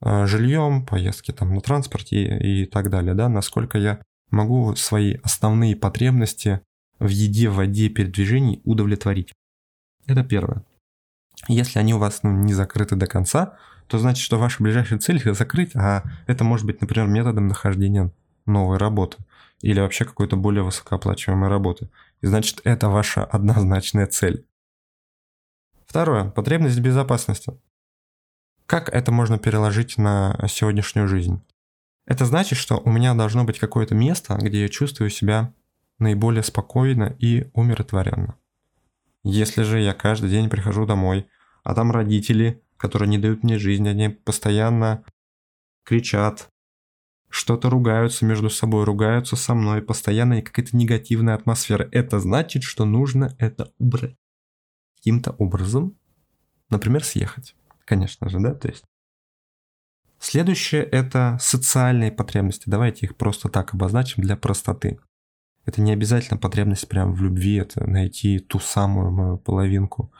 э, 0.00 0.26
жильем, 0.26 0.84
поездки 0.84 1.32
там 1.32 1.54
на 1.54 1.60
транспорте 1.60 2.38
и 2.38 2.66
так 2.66 2.90
далее, 2.90 3.14
да, 3.14 3.28
насколько 3.28 3.78
я 3.78 4.02
могу 4.30 4.74
свои 4.76 5.16
основные 5.22 5.74
потребности 5.76 6.60
в 6.98 7.08
еде, 7.08 7.48
в 7.48 7.54
воде, 7.56 7.88
передвижении 7.88 8.60
удовлетворить. 8.64 9.32
Это 10.06 10.24
первое. 10.24 10.64
Если 11.48 11.78
они 11.78 11.94
у 11.94 11.98
вас 11.98 12.22
ну, 12.22 12.30
не 12.30 12.54
закрыты 12.54 12.96
до 12.96 13.06
конца, 13.06 13.56
то 13.88 13.98
значит, 13.98 14.24
что 14.24 14.38
ваша 14.38 14.62
ближайшая 14.62 14.98
цель 14.98 15.16
их 15.16 15.34
закрыть, 15.34 15.74
а 15.74 16.04
это 16.26 16.44
может 16.44 16.66
быть, 16.66 16.80
например, 16.80 17.08
методом 17.08 17.48
нахождения 17.48 18.12
новой 18.46 18.78
работы 18.78 19.18
или 19.60 19.80
вообще 19.80 20.04
какой-то 20.04 20.36
более 20.36 20.64
высокооплачиваемой 20.64 21.48
работы. 21.48 21.88
И 22.20 22.26
значит, 22.26 22.60
это 22.64 22.88
ваша 22.88 23.24
однозначная 23.24 24.06
цель. 24.06 24.44
Второе. 25.86 26.30
Потребность 26.30 26.80
безопасности. 26.80 27.52
Как 28.66 28.88
это 28.88 29.12
можно 29.12 29.38
переложить 29.38 29.98
на 29.98 30.36
сегодняшнюю 30.48 31.06
жизнь? 31.06 31.42
Это 32.06 32.24
значит, 32.24 32.58
что 32.58 32.78
у 32.78 32.90
меня 32.90 33.14
должно 33.14 33.44
быть 33.44 33.58
какое-то 33.58 33.94
место, 33.94 34.36
где 34.40 34.62
я 34.62 34.68
чувствую 34.68 35.10
себя 35.10 35.52
наиболее 35.98 36.42
спокойно 36.42 37.14
и 37.18 37.50
умиротворенно. 37.52 38.36
Если 39.24 39.62
же 39.62 39.80
я 39.80 39.94
каждый 39.94 40.30
день 40.30 40.50
прихожу 40.50 40.86
домой, 40.86 41.28
а 41.62 41.74
там 41.74 41.90
родители, 41.92 42.62
которые 42.76 43.08
не 43.08 43.18
дают 43.18 43.42
мне 43.42 43.58
жизнь, 43.58 43.88
они 43.88 44.08
постоянно 44.08 45.04
кричат, 45.84 46.48
что-то 47.28 47.70
ругаются 47.70 48.26
между 48.26 48.50
собой, 48.50 48.84
ругаются 48.84 49.36
со 49.36 49.54
мной, 49.54 49.80
постоянно 49.80 50.42
какая-то 50.42 50.76
негативная 50.76 51.34
атмосфера. 51.34 51.88
Это 51.90 52.20
значит, 52.20 52.62
что 52.62 52.84
нужно 52.84 53.34
это 53.38 53.72
убрать. 53.78 54.16
Каким-то 54.96 55.30
образом, 55.32 55.96
например, 56.68 57.02
съехать. 57.02 57.54
Конечно 57.86 58.28
же, 58.28 58.38
да, 58.38 58.54
то 58.54 58.68
есть. 58.68 58.84
Следующее– 60.18 60.82
это 60.92 61.38
социальные 61.40 62.12
потребности. 62.12 62.64
Давайте 62.68 63.06
их 63.06 63.16
просто 63.16 63.48
так 63.48 63.74
обозначим 63.74 64.22
для 64.22 64.36
простоты. 64.36 65.00
Это 65.64 65.80
не 65.80 65.92
обязательно 65.92 66.38
потребность 66.38 66.88
прям 66.88 67.14
в 67.14 67.22
любви, 67.22 67.56
это 67.56 67.88
найти 67.88 68.38
ту 68.38 68.58
самую 68.58 69.10
мою 69.10 69.38
половинку, 69.38 70.12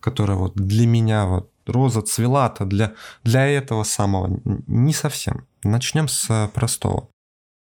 которая 0.00 0.36
вот 0.36 0.54
для 0.54 0.86
меня 0.86 1.26
вот 1.26 1.50
роза 1.66 2.02
цвела-то 2.02 2.64
для, 2.64 2.94
для 3.24 3.46
этого 3.46 3.84
самого. 3.84 4.40
Не 4.66 4.92
совсем. 4.92 5.46
Начнем 5.64 6.08
с 6.08 6.50
простого. 6.52 7.08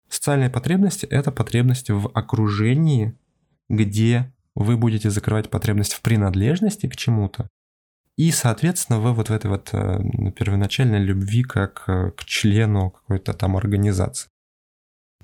Социальные 0.09 0.51
потребности– 0.51 1.07
это 1.11 1.31
потребности 1.31 1.93
в 1.93 2.11
окружении, 2.15 3.17
где 3.69 4.33
вы 4.57 4.77
будете 4.77 5.11
закрывать 5.11 5.51
потребность 5.51 5.93
в 5.93 6.03
принадлежности 6.03 6.89
к 6.89 6.97
чему-то, 6.97 7.49
и, 8.21 8.33
соответственно, 8.33 9.01
вы 9.01 9.15
вот 9.15 9.31
в 9.31 9.33
этой 9.33 9.51
вот 9.51 9.71
э, 9.73 9.99
первоначальной 10.37 10.99
любви 10.99 11.43
как 11.43 11.85
э, 11.87 12.11
к 12.11 12.27
члену 12.27 12.91
какой-то 12.91 13.33
там 13.33 13.57
организации, 13.57 14.29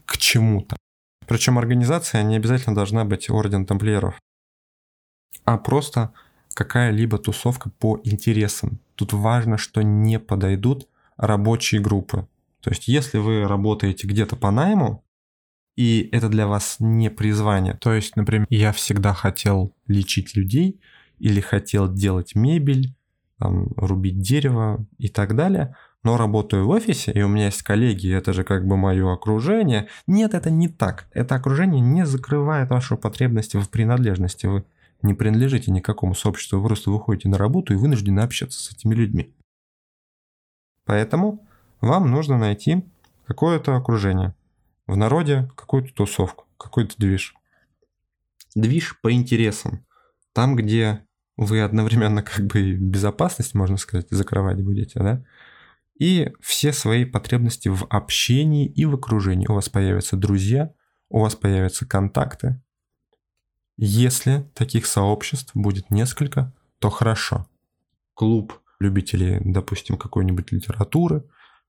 к 0.06 0.16
чему-то. 0.16 0.78
Причем 1.26 1.58
организация 1.58 2.22
не 2.22 2.36
обязательно 2.36 2.74
должна 2.74 3.04
быть 3.04 3.28
орден 3.30 3.66
тамплиеров, 3.66 4.20
а 5.44 5.58
просто 5.58 6.12
какая-либо 6.54 7.18
тусовка 7.18 7.70
по 7.70 8.00
интересам. 8.04 8.80
Тут 8.94 9.12
важно, 9.12 9.58
что 9.58 9.82
не 9.82 10.18
подойдут 10.18 10.88
рабочие 11.16 11.80
группы. 11.80 12.26
То 12.60 12.70
есть, 12.70 12.88
если 12.88 13.18
вы 13.18 13.46
работаете 13.46 14.06
где-то 14.06 14.36
по 14.36 14.50
найму, 14.50 15.04
и 15.76 16.08
это 16.10 16.28
для 16.28 16.46
вас 16.46 16.76
не 16.80 17.10
призвание, 17.10 17.74
то 17.74 17.92
есть, 17.92 18.16
например, 18.16 18.46
я 18.48 18.72
всегда 18.72 19.12
хотел 19.12 19.74
лечить 19.86 20.34
людей 20.34 20.80
или 21.18 21.40
хотел 21.40 21.92
делать 21.92 22.34
мебель, 22.34 22.94
там, 23.38 23.68
рубить 23.76 24.18
дерево 24.18 24.86
и 24.96 25.08
так 25.08 25.36
далее, 25.36 25.76
но 26.06 26.16
работаю 26.16 26.64
в 26.66 26.70
офисе, 26.70 27.10
и 27.10 27.20
у 27.22 27.28
меня 27.28 27.46
есть 27.46 27.62
коллеги, 27.62 28.14
это 28.14 28.32
же 28.32 28.44
как 28.44 28.64
бы 28.64 28.76
мое 28.76 29.12
окружение. 29.12 29.88
Нет, 30.06 30.34
это 30.34 30.50
не 30.50 30.68
так. 30.68 31.08
Это 31.12 31.34
окружение 31.34 31.80
не 31.80 32.06
закрывает 32.06 32.70
вашу 32.70 32.96
потребность 32.96 33.56
в 33.56 33.68
принадлежности. 33.68 34.46
Вы 34.46 34.64
не 35.02 35.14
принадлежите 35.14 35.72
никакому 35.72 36.14
сообществу, 36.14 36.60
вы 36.60 36.68
просто 36.68 36.92
выходите 36.92 37.28
на 37.28 37.38
работу 37.38 37.72
и 37.72 37.76
вынуждены 37.76 38.20
общаться 38.20 38.62
с 38.62 38.70
этими 38.70 38.94
людьми. 38.94 39.34
Поэтому 40.84 41.44
вам 41.80 42.08
нужно 42.08 42.38
найти 42.38 42.84
какое-то 43.26 43.74
окружение. 43.74 44.32
В 44.86 44.96
народе 44.96 45.50
какую-то 45.56 45.92
тусовку, 45.92 46.44
какой-то 46.56 46.94
движ. 46.98 47.34
Движ 48.54 48.96
по 49.00 49.12
интересам. 49.12 49.84
Там, 50.32 50.54
где 50.54 51.04
вы 51.36 51.62
одновременно 51.62 52.22
как 52.22 52.46
бы 52.46 52.74
безопасность, 52.74 53.54
можно 53.54 53.76
сказать, 53.76 54.06
закрывать 54.10 54.62
будете, 54.62 55.00
да? 55.00 55.24
И 55.98 56.32
все 56.40 56.72
свои 56.72 57.04
потребности 57.04 57.68
в 57.68 57.86
общении 57.88 58.66
и 58.66 58.84
в 58.84 58.94
окружении. 58.94 59.48
У 59.48 59.54
вас 59.54 59.68
появятся 59.68 60.16
друзья, 60.16 60.72
у 61.08 61.20
вас 61.20 61.34
появятся 61.34 61.86
контакты, 61.86 62.60
если 63.76 64.50
таких 64.54 64.86
сообществ 64.86 65.50
будет 65.54 65.90
несколько, 65.90 66.54
то 66.78 66.88
хорошо. 66.88 67.46
Клуб 68.14 68.58
любителей, 68.80 69.38
допустим, 69.44 69.98
какой-нибудь 69.98 70.50
литературы, 70.50 71.24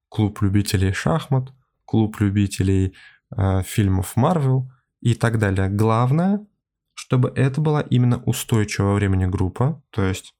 клуб 0.07 0.41
любителей 0.41 0.93
шахмат, 0.93 1.51
клуб 1.83 2.19
любителей 2.21 2.95
э, 3.35 3.61
фильмов 3.63 4.15
Марвел 4.15 4.71
и 5.01 5.15
так 5.15 5.37
далее. 5.37 5.67
Главное, 5.67 6.45
чтобы 6.93 7.31
это 7.35 7.59
была 7.59 7.81
именно 7.81 8.23
устойчивая 8.23 8.93
времени 8.93 9.25
группа, 9.25 9.83
то 9.89 10.03
есть 10.03 10.33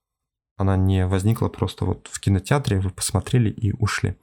она 0.57 0.75
не 0.75 1.07
возникла 1.07 1.47
просто 1.47 1.85
вот 1.85 2.09
в 2.11 2.19
кинотеатре, 2.19 2.79
вы 2.79 2.89
посмотрели 2.89 3.49
и 3.49 3.71
ушли. 3.73 4.17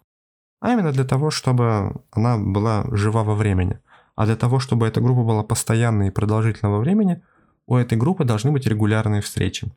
А 0.61 0.73
именно 0.73 0.93
для 0.93 1.05
того, 1.05 1.31
чтобы 1.31 2.03
она 2.11 2.37
была 2.39 2.85
жива 2.91 3.25
во 3.25 3.35
времени. 3.35 3.81
А 4.17 4.27
для 4.27 4.37
того, 4.37 4.59
чтобы 4.59 4.87
эта 4.87 5.01
группа 5.01 5.23
была 5.23 5.43
постоянной 5.43 6.09
и 6.09 6.11
продолжительного 6.11 6.79
времени– 6.79 7.23
у 7.67 7.77
этой 7.77 7.97
группы 7.97 8.25
должны 8.25 8.53
быть 8.53 8.67
регулярные 8.67 9.23
встречи. 9.23 9.71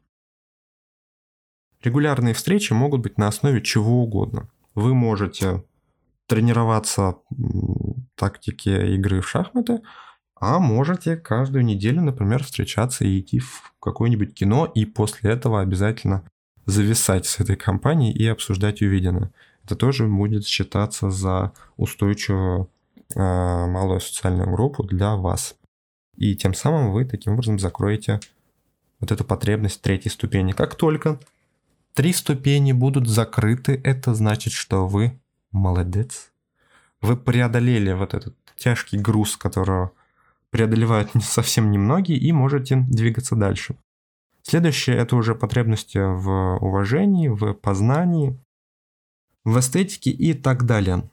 Регулярные 1.81 2.33
встречи 2.33 2.73
могут 2.73 3.01
быть 3.01 3.17
на 3.17 3.27
основе 3.27 3.61
чего 3.61 4.03
угодно. 4.03 4.49
Вы 4.75 4.93
можете 4.93 5.63
тренироваться 6.25 7.17
тактике 8.15 8.95
игры 8.95 9.21
в 9.21 9.29
шахматы, 9.29 9.81
а 10.35 10.59
можете 10.59 11.15
каждую 11.15 11.63
неделю, 11.63 12.01
например, 12.01 12.43
встречаться 12.43 13.05
и 13.05 13.19
идти 13.19 13.39
в 13.39 13.73
какое-нибудь 13.79 14.33
кино, 14.33 14.65
и 14.65 14.85
после 14.85 15.31
этого 15.31 15.61
обязательно 15.61 16.29
зависать 16.67 17.25
с 17.25 17.39
этой 17.39 17.55
компанией 17.55 18.13
и 18.13 18.27
обсуждать 18.27 18.81
увиденное. 18.81 19.31
Это 19.63 19.75
тоже 19.75 20.05
будет 20.05 20.45
считаться 20.45 21.09
за 21.09 21.53
устойчивую 21.77 22.69
э, 23.15 23.19
малую 23.19 24.01
социальную 24.01 24.51
группу 24.51 24.83
для 24.83 25.15
вас. 25.15 25.55
И 26.17 26.35
тем 26.35 26.53
самым 26.53 26.91
вы 26.91 27.05
таким 27.05 27.33
образом 27.33 27.57
закроете 27.57 28.19
вот 28.99 29.11
эту 29.11 29.23
потребность 29.23 29.81
третьей 29.81 30.11
ступени. 30.11 30.51
Как 30.51 30.75
только 30.75 31.19
три 31.93 32.11
ступени 32.11 32.73
будут 32.73 33.07
закрыты, 33.07 33.79
это 33.83 34.13
значит, 34.13 34.53
что 34.53 34.87
вы 34.87 35.19
молодец. 35.51 36.31
Вы 37.01 37.15
преодолели 37.15 37.93
вот 37.93 38.13
этот 38.13 38.35
тяжкий 38.57 38.97
груз, 38.97 39.37
которого 39.37 39.91
преодолевают 40.49 41.11
совсем 41.21 41.71
немногие, 41.71 42.17
и 42.17 42.31
можете 42.33 42.75
двигаться 42.89 43.35
дальше. 43.35 43.77
Следующее– 44.49 44.95
это 44.97 45.17
уже 45.17 45.35
потребности 45.35 45.97
в 45.97 46.57
уважении, 46.61 47.27
в 47.27 47.53
познании, 47.53 48.41
в 49.43 49.59
эстетике 49.59 50.09
и 50.09 50.33
так 50.33 50.65
далее. 50.65 51.11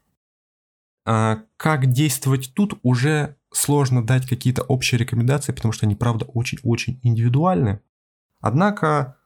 А 1.05 1.43
как 1.57 1.87
действовать 1.87 2.53
тут 2.55 2.79
уже 2.85 3.37
сложно 3.53 4.07
дать 4.07 4.29
какие-то 4.29 4.63
общие 4.63 5.01
рекомендации, 5.01 5.51
потому 5.51 5.73
что 5.73 5.85
они, 5.85 5.97
правда, 5.97 6.27
очень-очень 6.27 7.01
индивидуальны. 7.03 7.81
Однако 8.41 9.17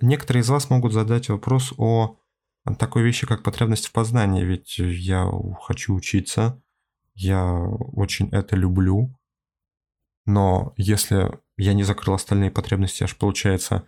некоторые 0.00 0.42
из 0.42 0.48
вас 0.48 0.68
могут 0.68 0.92
задать 0.92 1.28
вопрос 1.28 1.72
о 1.76 2.16
такой 2.76 3.04
вещи, 3.04 3.24
как 3.24 3.44
потребность 3.44 3.86
в 3.86 3.92
познании, 3.92 4.42
ведь 4.42 4.78
я 4.78 5.30
хочу 5.62 5.94
учиться, 5.94 6.60
я 7.14 7.52
очень 7.52 8.30
это 8.30 8.56
люблю, 8.56 9.16
но 10.28 10.74
если 10.76 11.30
я 11.56 11.72
не 11.72 11.84
закрыл 11.84 12.14
остальные 12.14 12.50
потребности, 12.50 13.02
аж 13.02 13.16
получается, 13.16 13.86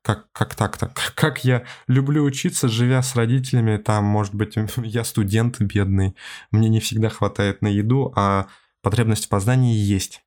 как, 0.00 0.26
как 0.32 0.54
так-то? 0.54 0.90
Как 1.14 1.44
я 1.44 1.64
люблю 1.86 2.24
учиться, 2.24 2.66
живя 2.66 3.02
с 3.02 3.14
родителями, 3.14 3.76
там, 3.76 4.04
может 4.04 4.34
быть, 4.34 4.56
я 4.78 5.04
студент 5.04 5.60
бедный, 5.60 6.16
мне 6.50 6.70
не 6.70 6.80
всегда 6.80 7.10
хватает 7.10 7.60
на 7.60 7.66
еду, 7.68 8.10
а 8.16 8.46
потребность 8.80 9.26
в 9.26 9.28
познании 9.28 9.76
есть. 9.76 10.24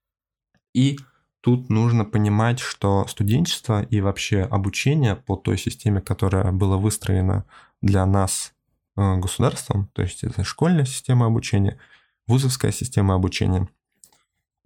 И 0.74 1.00
тут 1.42 1.70
нужно 1.70 2.06
понимать, 2.06 2.60
что 2.60 3.08
студенчество 3.08 3.82
и 3.82 4.02
вообще 4.02 4.44
обучение 4.44 5.16
по 5.16 5.36
той 5.36 5.58
системе, 5.58 6.00
которая 6.00 6.52
была 6.52 6.78
выстроена 6.78 7.44
для 7.82 8.06
нас 8.06 8.54
э, 8.98 9.18
государством, 9.18 9.90
то 9.94 10.04
есть 10.04 10.24
это 10.24 10.44
школьная 10.44 10.86
система 10.86 11.26
обучения, 11.26 11.80
вузовская 12.28 12.72
система 12.72 13.16
обучения. 13.16 13.68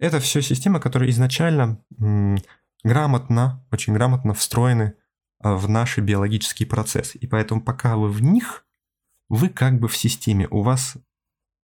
Это 0.00 0.18
все 0.18 0.40
системы, 0.40 0.80
которые 0.80 1.10
изначально 1.10 1.78
грамотно, 2.82 3.64
очень 3.70 3.92
грамотно 3.92 4.32
встроены 4.32 4.94
э, 5.44 5.52
в 5.52 5.68
наши 5.68 6.00
биологические 6.00 6.66
процессы. 6.66 7.18
И 7.18 7.26
поэтому 7.26 7.60
пока 7.60 7.96
вы 7.96 8.08
в 8.08 8.22
них, 8.22 8.64
вы 9.28 9.50
как 9.50 9.78
бы 9.78 9.88
в 9.88 9.96
системе. 9.96 10.48
У 10.50 10.62
вас 10.62 10.96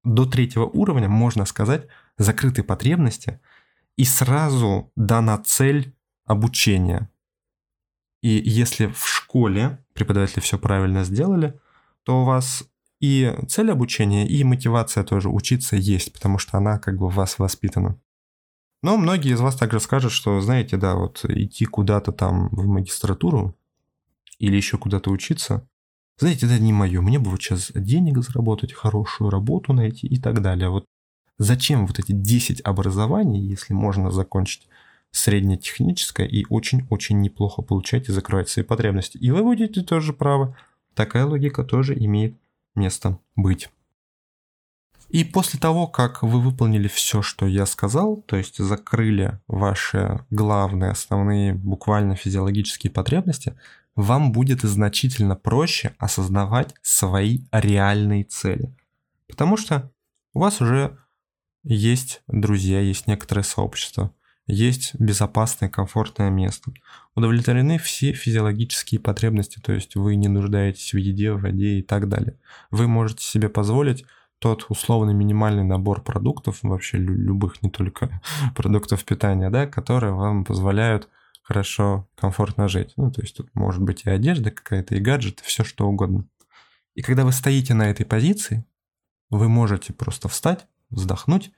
до 0.04 0.26
третьего 0.26 0.66
уровня, 0.66 1.08
можно 1.08 1.46
сказать, 1.46 1.86
закрыты 2.18 2.62
потребности, 2.62 3.40
и 3.96 4.04
сразу 4.04 4.92
дана 4.96 5.38
цель 5.38 5.96
обучения. 6.26 7.10
И 8.20 8.28
если 8.28 8.86
в 8.86 9.06
школе 9.08 9.82
преподаватели 9.94 10.40
все 10.40 10.58
правильно 10.58 11.04
сделали, 11.04 11.58
то 12.02 12.20
у 12.20 12.24
вас 12.24 12.68
и 13.00 13.34
цель 13.48 13.70
обучения, 13.70 14.28
и 14.28 14.44
мотивация 14.44 15.04
тоже 15.04 15.30
учиться 15.30 15.76
есть, 15.76 16.12
потому 16.12 16.38
что 16.38 16.58
она 16.58 16.78
как 16.78 16.98
бы 16.98 17.08
в 17.08 17.14
вас 17.14 17.38
воспитана. 17.38 17.98
Но 18.82 18.96
многие 18.96 19.32
из 19.32 19.40
вас 19.40 19.56
также 19.56 19.80
скажут, 19.80 20.12
что, 20.12 20.40
знаете, 20.40 20.76
да, 20.76 20.94
вот 20.94 21.24
идти 21.24 21.64
куда-то 21.64 22.12
там 22.12 22.48
в 22.50 22.66
магистратуру 22.66 23.56
или 24.38 24.56
еще 24.56 24.78
куда-то 24.78 25.10
учиться, 25.10 25.66
знаете, 26.18 26.46
это 26.46 26.58
не 26.58 26.72
мое. 26.72 27.00
Мне 27.00 27.18
бы 27.18 27.30
вот 27.30 27.42
сейчас 27.42 27.72
денег 27.74 28.18
заработать, 28.18 28.72
хорошую 28.72 29.30
работу 29.30 29.72
найти 29.72 30.06
и 30.06 30.18
так 30.18 30.40
далее. 30.40 30.70
Вот 30.70 30.86
Зачем 31.38 31.86
вот 31.86 31.98
эти 31.98 32.12
10 32.12 32.62
образований, 32.62 33.40
если 33.40 33.74
можно 33.74 34.10
закончить 34.10 34.66
среднетехническое 35.10 36.26
и 36.26 36.46
очень-очень 36.48 37.20
неплохо 37.20 37.62
получать 37.62 38.08
и 38.08 38.12
закрывать 38.12 38.48
свои 38.48 38.64
потребности? 38.64 39.18
И 39.18 39.30
вы 39.30 39.42
будете 39.42 39.82
тоже 39.82 40.12
правы. 40.12 40.54
Такая 40.94 41.26
логика 41.26 41.62
тоже 41.62 41.94
имеет 41.94 42.36
место 42.74 43.18
быть. 43.34 43.68
И 45.08 45.24
после 45.24 45.60
того, 45.60 45.86
как 45.86 46.22
вы 46.22 46.40
выполнили 46.40 46.88
все, 46.88 47.22
что 47.22 47.46
я 47.46 47.64
сказал, 47.66 48.22
то 48.26 48.36
есть 48.36 48.58
закрыли 48.58 49.38
ваши 49.46 50.20
главные, 50.30 50.90
основные, 50.90 51.54
буквально 51.54 52.16
физиологические 52.16 52.90
потребности, 52.90 53.56
вам 53.94 54.32
будет 54.32 54.62
значительно 54.62 55.36
проще 55.36 55.94
осознавать 55.98 56.74
свои 56.82 57.40
реальные 57.52 58.24
цели. 58.24 58.74
Потому 59.28 59.56
что 59.56 59.90
у 60.34 60.40
вас 60.40 60.60
уже 60.60 60.98
есть 61.62 62.22
друзья, 62.28 62.80
есть 62.80 63.06
некоторое 63.06 63.42
сообщество, 63.42 64.12
есть 64.46 64.94
безопасное, 65.00 65.68
комфортное 65.68 66.30
место. 66.30 66.72
Удовлетворены 67.14 67.78
все 67.78 68.12
физиологические 68.12 69.00
потребности, 69.00 69.58
то 69.60 69.72
есть 69.72 69.96
вы 69.96 70.14
не 70.16 70.28
нуждаетесь 70.28 70.92
в 70.92 70.98
еде, 70.98 71.32
в 71.32 71.40
воде 71.40 71.78
и 71.78 71.82
так 71.82 72.08
далее. 72.08 72.38
Вы 72.70 72.86
можете 72.86 73.24
себе 73.24 73.48
позволить 73.48 74.04
тот 74.38 74.66
условный 74.68 75.14
минимальный 75.14 75.64
набор 75.64 76.02
продуктов, 76.02 76.58
вообще 76.62 76.98
любых, 76.98 77.62
не 77.62 77.70
только 77.70 78.20
продуктов 78.54 79.04
питания, 79.04 79.50
да, 79.50 79.66
которые 79.66 80.12
вам 80.12 80.44
позволяют 80.44 81.08
хорошо, 81.42 82.08
комфортно 82.16 82.68
жить. 82.68 82.92
Ну, 82.96 83.10
то 83.10 83.22
есть 83.22 83.36
тут 83.36 83.54
может 83.54 83.82
быть 83.82 84.04
и 84.04 84.10
одежда 84.10 84.50
какая-то, 84.50 84.94
и 84.94 85.00
гаджеты, 85.00 85.44
все 85.44 85.64
что 85.64 85.86
угодно. 85.86 86.26
И 86.94 87.02
когда 87.02 87.24
вы 87.24 87.32
стоите 87.32 87.74
на 87.74 87.88
этой 87.90 88.04
позиции, 88.04 88.64
вы 89.30 89.48
можете 89.48 89.92
просто 89.92 90.28
встать, 90.28 90.66
вздохнуть 90.90 91.52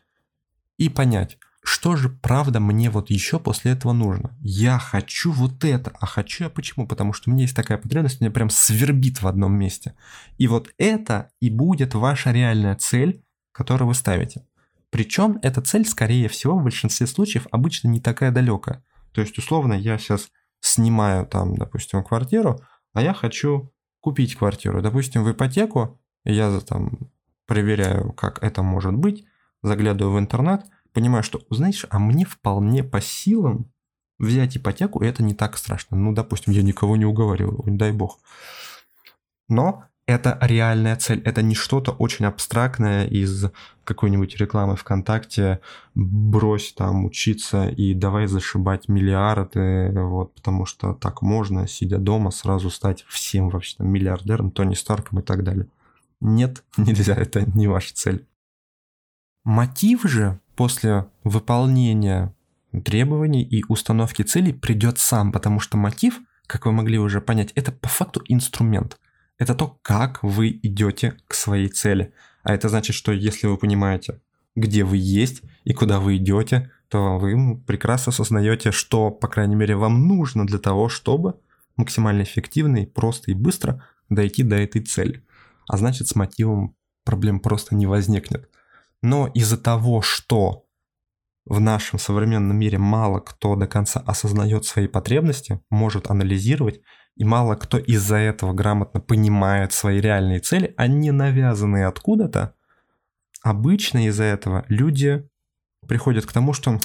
и 0.77 0.89
понять, 0.89 1.39
что 1.69 1.97
же 1.97 2.09
правда 2.09 2.61
мне 2.61 2.89
вот 2.89 3.11
еще 3.11 3.39
после 3.39 3.73
этого 3.73 3.93
нужно? 3.93 4.35
Я 4.41 4.79
хочу 4.79 5.31
вот 5.31 5.65
это, 5.65 5.93
а 6.01 6.07
хочу 6.07 6.45
я 6.45 6.51
почему? 6.51 6.87
Потому 6.87 7.13
что 7.13 7.29
у 7.29 7.33
меня 7.35 7.43
есть 7.43 7.55
такая 7.55 7.77
потребность, 7.77 8.23
меня 8.23 8.31
прям 8.31 8.49
свербит 8.49 9.21
в 9.21 9.29
одном 9.29 9.53
месте. 9.53 9.95
И 10.39 10.49
вот 10.49 10.71
это 10.79 11.31
и 11.41 11.51
будет 11.51 11.95
ваша 11.95 12.33
реальная 12.33 12.75
цель, 12.75 13.23
которую 13.53 13.89
вы 13.89 13.95
ставите. 13.95 14.47
Причем 14.89 15.39
эта 15.43 15.61
цель, 15.61 15.85
скорее 15.85 16.31
всего, 16.31 16.59
в 16.59 16.63
большинстве 16.63 17.07
случаев 17.07 17.47
обычно 17.51 17.89
не 17.89 18.01
такая 18.01 18.31
далекая. 18.31 18.83
То 19.13 19.21
есть, 19.21 19.37
условно, 19.37 19.75
я 19.75 19.99
сейчас 19.99 20.31
снимаю 20.61 21.27
там, 21.27 21.55
допустим, 21.55 22.03
квартиру, 22.03 22.63
а 22.95 23.03
я 23.03 23.13
хочу 23.13 23.71
купить 24.01 24.37
квартиру. 24.37 24.81
Допустим, 24.81 25.23
в 25.23 25.31
ипотеку, 25.31 26.01
я 26.25 26.61
там 26.61 27.11
проверяю, 27.47 28.15
как 28.15 28.43
это 28.43 28.63
может 28.63 28.95
быть, 28.95 29.27
заглядываю 29.63 30.17
в 30.17 30.19
интернет– 30.19 30.63
понимаю, 30.99 31.23
что, 31.23 31.41
знаешь, 31.51 31.87
а 31.91 32.01
мне 32.01 32.25
вполне 32.25 32.83
по 32.83 33.01
силам 33.01 33.71
взять 34.19 34.57
ипотеку, 34.57 35.01
и 35.01 35.07
это 35.07 35.23
не 35.23 35.33
так 35.33 35.57
страшно. 35.57 35.97
Ну, 35.97 36.13
допустим, 36.13 36.53
я 36.53 36.63
никого 36.63 36.97
не 36.97 37.05
уговариваю, 37.05 37.63
не 37.67 37.79
дай 37.79 37.93
бог. 37.93 38.19
Но 39.49 39.85
это 40.07 40.37
реальная 40.41 40.97
цель, 40.97 41.23
это 41.25 41.41
не 41.41 41.55
что-то 41.55 41.93
очень 41.93 42.25
абстрактное 42.25 43.07
из 43.07 43.45
какой-нибудь 43.85 44.37
рекламы 44.39 44.75
ВКонтакте, 44.75 45.61
брось 45.95 46.73
там 46.73 47.05
учиться 47.05 47.69
и 47.69 47.95
давай 47.95 48.27
зашибать 48.27 48.89
миллиарды, 48.89 49.93
вот, 49.95 50.35
потому 50.35 50.67
что 50.67 50.95
так 50.95 51.23
можно, 51.23 51.69
сидя 51.69 51.99
дома, 51.99 52.33
сразу 52.33 52.71
стать 52.71 53.05
всем 53.09 53.51
вообще 53.51 53.77
там 53.77 53.89
миллиардером, 53.89 54.51
Тони 54.51 54.75
Старком 54.75 55.21
и 55.21 55.23
так 55.23 55.45
далее. 55.45 55.69
Нет, 56.21 56.65
нельзя, 56.77 57.15
это 57.15 57.49
не 57.57 57.69
ваша 57.69 57.95
цель. 57.95 58.27
Мотив 59.45 60.03
же 60.03 60.41
после 60.59 61.07
выполнения 61.23 62.35
требований 62.85 63.45
и 63.45 63.65
установки 63.69 64.23
целей 64.23 64.53
придет 64.53 64.99
сам, 64.99 65.31
потому 65.31 65.61
что 65.61 65.77
мотив, 65.77 66.19
как 66.49 66.67
вы 66.67 66.73
могли 66.73 66.99
уже 66.99 67.21
понять, 67.21 67.53
это 67.55 67.71
по 67.71 67.89
факту 67.89 68.23
инструмент. 68.27 68.99
Это 69.39 69.55
то, 69.55 69.79
как 69.83 70.21
вы 70.25 70.51
идете 70.51 71.15
к 71.29 71.35
своей 71.35 71.69
цели. 71.69 72.13
А 72.43 72.55
это 72.55 72.69
значит, 72.69 72.97
что 72.97 73.13
если 73.13 73.47
вы 73.47 73.57
понимаете, 73.57 74.21
где 74.57 74.83
вы 74.83 74.97
есть 74.97 75.43
и 75.63 75.73
куда 75.75 76.01
вы 76.01 76.17
идете, 76.17 76.73
то 76.89 77.21
вы 77.21 77.57
прекрасно 77.65 78.11
осознаете, 78.11 78.73
что, 78.73 79.13
по 79.13 79.29
крайней 79.29 79.55
мере, 79.55 79.77
вам 79.77 80.09
нужно 80.09 80.45
для 80.45 80.59
того, 80.59 80.89
чтобы 80.89 81.39
максимально 81.77 82.23
эффективно 82.23 82.79
и 82.79 82.87
просто 82.87 83.31
и 83.31 83.35
быстро 83.35 83.85
дойти 84.09 84.43
до 84.43 84.57
этой 84.57 84.83
цели. 84.83 85.25
А 85.69 85.77
значит, 85.77 86.09
с 86.09 86.17
мотивом 86.17 86.75
проблем 87.05 87.39
просто 87.39 87.77
не 87.77 87.87
возникнет. 87.87 88.51
Но 89.03 89.29
из-за 89.29 89.57
того, 89.57 90.03
что 90.03 90.65
в 91.47 91.61
нашем 91.61 91.99
современном 91.99 92.59
мире 92.59 92.79
мало 92.79 93.21
кто 93.21 93.57
до 93.57 93.67
конца 93.67 94.01
осознает 94.01 94.65
свои 94.65 94.87
потребности, 94.87 95.61
может 95.71 96.11
анализировать, 96.11 96.81
и 97.17 97.25
мало 97.25 97.55
кто 97.55 97.79
из-за 97.79 98.17
этого 98.17 98.53
грамотно 98.53 99.01
понимает 99.01 99.73
свои 99.73 100.01
реальные 100.01 100.41
цели, 100.41 100.75
а 100.77 100.87
не 100.87 101.11
навязанные 101.11 101.87
откуда-то, 101.87 102.55
обычно 103.43 104.07
из-за 104.07 104.25
этого 104.25 104.65
люди 104.69 105.29
приходят 105.87 106.27
к 106.27 106.33
тому, 106.33 106.53
что 106.53 106.79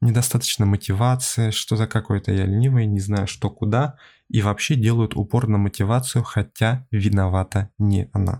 недостаточно 0.00 0.66
мотивации, 0.66 1.50
что-то 1.50 1.86
какое-то 1.86 2.32
я 2.32 2.44
ленивый, 2.44 2.86
не 2.86 3.00
знаю 3.00 3.26
что 3.26 3.50
куда, 3.50 3.96
и 4.28 4.42
вообще 4.42 4.74
делают 4.74 5.16
упор 5.16 5.48
на 5.48 5.58
мотивацию, 5.58 6.24
хотя 6.24 6.86
виновата 6.90 7.70
не 7.78 8.10
она. 8.12 8.38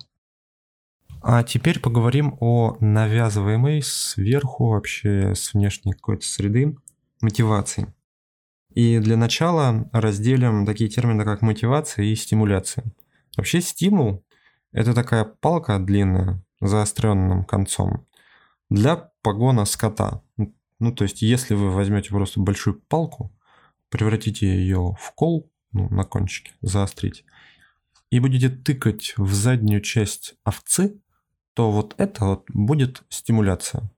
А 1.20 1.42
теперь 1.42 1.80
поговорим 1.80 2.36
о 2.40 2.76
навязываемой 2.80 3.82
сверху 3.82 4.68
вообще 4.68 5.34
с 5.34 5.52
внешней 5.52 5.92
какой-то 5.92 6.24
среды 6.24 6.76
мотивации. 7.20 7.92
И 8.70 8.98
для 8.98 9.16
начала 9.16 9.88
разделим 9.92 10.64
такие 10.64 10.88
термины, 10.88 11.24
как 11.24 11.42
мотивация 11.42 12.04
и 12.04 12.14
стимуляция. 12.14 12.84
Вообще 13.36 13.60
стимул– 13.60 14.24
это 14.72 14.94
такая 14.94 15.24
палка 15.24 15.78
длинная, 15.78 16.42
заостренным 16.60 17.44
концом, 17.44 18.06
для 18.70 19.10
погона 19.22 19.64
скота. 19.64 20.22
Ну, 20.78 20.92
то 20.92 21.04
есть, 21.04 21.22
если 21.22 21.54
вы 21.54 21.70
возьмете 21.70 22.10
просто 22.10 22.40
большую 22.40 22.80
палку, 22.80 23.34
превратите 23.88 24.46
ее 24.46 24.96
в 25.00 25.12
кол, 25.14 25.50
ну, 25.72 25.88
на 25.88 26.04
кончике, 26.04 26.52
заострите, 26.60 27.24
и 28.10 28.20
будете 28.20 28.48
тыкать 28.48 29.14
в 29.16 29.32
заднюю 29.34 29.80
часть 29.80 30.34
овцы, 30.44 31.00
то 31.58 31.72
вот 31.72 31.96
это 31.98 32.24
вот 32.24 32.44
будет 32.54 33.02
стимуляция. 33.08 33.90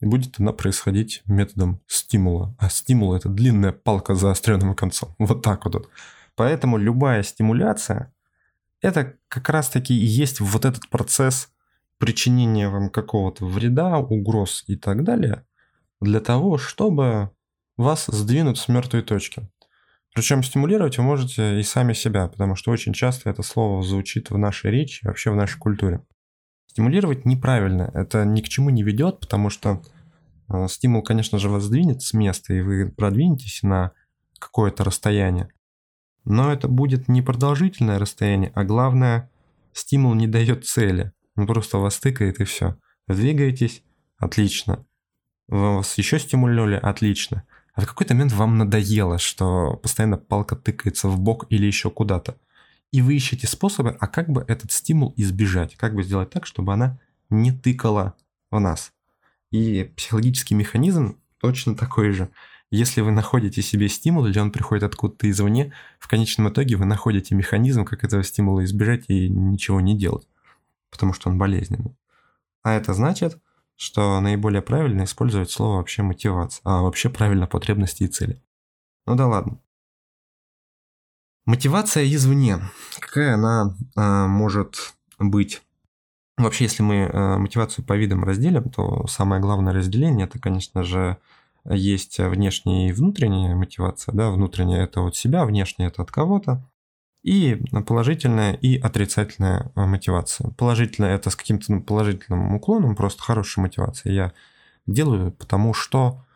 И 0.00 0.06
будет 0.06 0.40
она 0.40 0.52
происходить 0.52 1.22
методом 1.26 1.80
стимула. 1.86 2.56
А 2.58 2.68
стимул 2.68 3.14
это 3.14 3.28
длинная 3.28 3.70
палка 3.70 4.16
с 4.16 4.20
заостренным 4.20 4.74
концом. 4.74 5.14
Вот 5.20 5.42
так 5.42 5.64
вот. 5.64 5.88
Поэтому 6.34 6.76
любая 6.76 7.22
стимуляция 7.22 8.12
это 8.80 9.14
как 9.28 9.48
раз 9.48 9.68
таки 9.68 9.94
и 9.94 10.04
есть 10.04 10.40
вот 10.40 10.64
этот 10.64 10.88
процесс 10.88 11.52
причинения 11.98 12.68
вам 12.68 12.90
какого-то 12.90 13.46
вреда, 13.46 13.98
угроз 13.98 14.64
и 14.66 14.74
так 14.74 15.04
далее, 15.04 15.46
для 16.00 16.18
того, 16.18 16.58
чтобы 16.58 17.30
вас 17.76 18.06
сдвинуть 18.06 18.58
с 18.58 18.66
мертвой 18.66 19.02
точки. 19.02 19.48
Причем 20.16 20.42
стимулировать 20.42 20.98
вы 20.98 21.04
можете 21.04 21.60
и 21.60 21.62
сами 21.62 21.92
себя, 21.92 22.26
потому 22.26 22.56
что 22.56 22.72
очень 22.72 22.92
часто 22.92 23.30
это 23.30 23.44
слово 23.44 23.84
звучит 23.84 24.30
в 24.30 24.36
нашей 24.36 24.72
речи, 24.72 25.06
вообще 25.06 25.30
в 25.30 25.36
нашей 25.36 25.60
культуре. 25.60 26.02
Стимулировать 26.68 27.24
неправильно, 27.24 27.90
это 27.94 28.24
ни 28.24 28.40
к 28.40 28.48
чему 28.48 28.70
не 28.70 28.82
ведет, 28.82 29.20
потому 29.20 29.50
что 29.50 29.82
э, 30.48 30.68
стимул, 30.68 31.02
конечно 31.02 31.38
же, 31.38 31.48
вас 31.48 31.64
сдвинет 31.64 32.02
с 32.02 32.12
места, 32.12 32.54
и 32.54 32.60
вы 32.60 32.90
продвинетесь 32.90 33.62
на 33.62 33.92
какое-то 34.38 34.84
расстояние. 34.84 35.48
Но 36.24 36.52
это 36.52 36.68
будет 36.68 37.08
не 37.08 37.22
продолжительное 37.22 37.98
расстояние, 37.98 38.52
а 38.54 38.64
главное, 38.64 39.30
стимул 39.72 40.14
не 40.14 40.26
дает 40.26 40.66
цели. 40.66 41.12
Он 41.36 41.46
просто 41.46 41.78
вас 41.78 41.98
тыкает 41.98 42.40
и 42.40 42.44
все. 42.44 42.76
Двигаетесь, 43.06 43.82
отлично. 44.18 44.84
Вас 45.48 45.96
еще 45.96 46.18
стимулировали, 46.18 46.74
отлично. 46.74 47.44
А 47.74 47.80
в 47.80 47.86
какой-то 47.86 48.12
момент 48.12 48.32
вам 48.32 48.58
надоело, 48.58 49.18
что 49.18 49.74
постоянно 49.76 50.18
палка 50.18 50.56
тыкается 50.56 51.08
в 51.08 51.18
бок 51.18 51.46
или 51.48 51.64
еще 51.64 51.90
куда-то 51.90 52.36
и 52.92 53.02
вы 53.02 53.16
ищете 53.16 53.46
способы, 53.46 53.96
а 53.98 54.06
как 54.06 54.28
бы 54.28 54.44
этот 54.48 54.72
стимул 54.72 55.12
избежать, 55.16 55.76
как 55.76 55.94
бы 55.94 56.02
сделать 56.02 56.30
так, 56.30 56.46
чтобы 56.46 56.72
она 56.72 56.98
не 57.30 57.52
тыкала 57.52 58.14
в 58.50 58.58
нас. 58.58 58.92
И 59.50 59.92
психологический 59.96 60.54
механизм 60.54 61.18
точно 61.38 61.74
такой 61.74 62.12
же. 62.12 62.30
Если 62.70 63.00
вы 63.00 63.12
находите 63.12 63.62
себе 63.62 63.88
стимул, 63.88 64.26
или 64.26 64.38
он 64.38 64.52
приходит 64.52 64.84
откуда-то 64.84 65.30
извне, 65.30 65.72
в 65.98 66.08
конечном 66.08 66.50
итоге 66.50 66.76
вы 66.76 66.84
находите 66.84 67.34
механизм, 67.34 67.84
как 67.84 68.04
этого 68.04 68.22
стимула 68.22 68.64
избежать 68.64 69.04
и 69.08 69.28
ничего 69.28 69.80
не 69.80 69.96
делать, 69.96 70.28
потому 70.90 71.14
что 71.14 71.30
он 71.30 71.38
болезненный. 71.38 71.96
А 72.62 72.74
это 72.74 72.92
значит, 72.92 73.38
что 73.76 74.20
наиболее 74.20 74.60
правильно 74.60 75.04
использовать 75.04 75.50
слово 75.50 75.76
вообще 75.76 76.02
мотивация, 76.02 76.60
а 76.64 76.82
вообще 76.82 77.08
правильно 77.08 77.46
потребности 77.46 78.02
и 78.02 78.08
цели. 78.08 78.42
Ну 79.06 79.14
да 79.14 79.26
ладно. 79.26 79.58
Мотивация 81.48 82.04
извне. 82.04 82.58
Какая 83.00 83.32
она 83.32 83.74
э, 83.96 84.26
может 84.26 84.92
быть? 85.18 85.62
Вообще, 86.36 86.64
если 86.64 86.82
мы 86.82 86.96
э, 86.96 87.38
мотивацию 87.38 87.86
по 87.86 87.96
видам 87.96 88.22
разделим, 88.22 88.68
то 88.68 89.06
самое 89.06 89.40
главное 89.40 89.72
разделение 89.72 90.26
это, 90.26 90.38
конечно 90.38 90.82
же, 90.82 91.16
есть 91.64 92.18
внешняя 92.18 92.90
и 92.90 92.92
внутренняя 92.92 93.54
мотивация. 93.54 94.14
Да? 94.14 94.30
Внутренняя 94.30 94.84
это 94.84 95.00
от 95.00 95.16
себя, 95.16 95.46
внешняя 95.46 95.86
это 95.86 96.02
от 96.02 96.10
кого-то. 96.10 96.62
И 97.22 97.54
положительная 97.86 98.52
и 98.52 98.78
отрицательная 98.78 99.72
э, 99.74 99.86
мотивация. 99.86 100.50
Положительная 100.50 101.14
это 101.14 101.30
с 101.30 101.36
каким-то 101.36 101.72
ну, 101.72 101.82
положительным 101.82 102.56
уклоном, 102.56 102.94
просто 102.94 103.22
хорошая 103.22 103.62
мотивация. 103.62 104.12
Я 104.12 104.32
делаю 104.86 105.32
потому 105.32 105.72
что 105.72 106.08
а, 106.08 106.27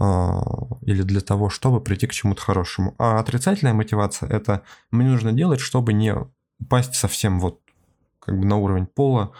или 0.00 1.02
для 1.02 1.20
того, 1.20 1.50
чтобы 1.50 1.80
прийти 1.80 2.06
к 2.06 2.12
чему-то 2.12 2.40
хорошему. 2.40 2.94
А 2.98 3.20
отрицательная 3.20 3.74
мотивация– 3.74 4.28
это 4.30 4.62
мне 4.90 5.08
нужно 5.08 5.32
делать, 5.32 5.60
чтобы 5.60 5.92
не 5.92 6.14
упасть 6.58 6.94
совсем 6.94 7.38
вот 7.38 7.60
как 8.18 8.38
бы 8.38 8.46
на 8.46 8.56
уровень 8.56 8.86
пола, 8.86 9.32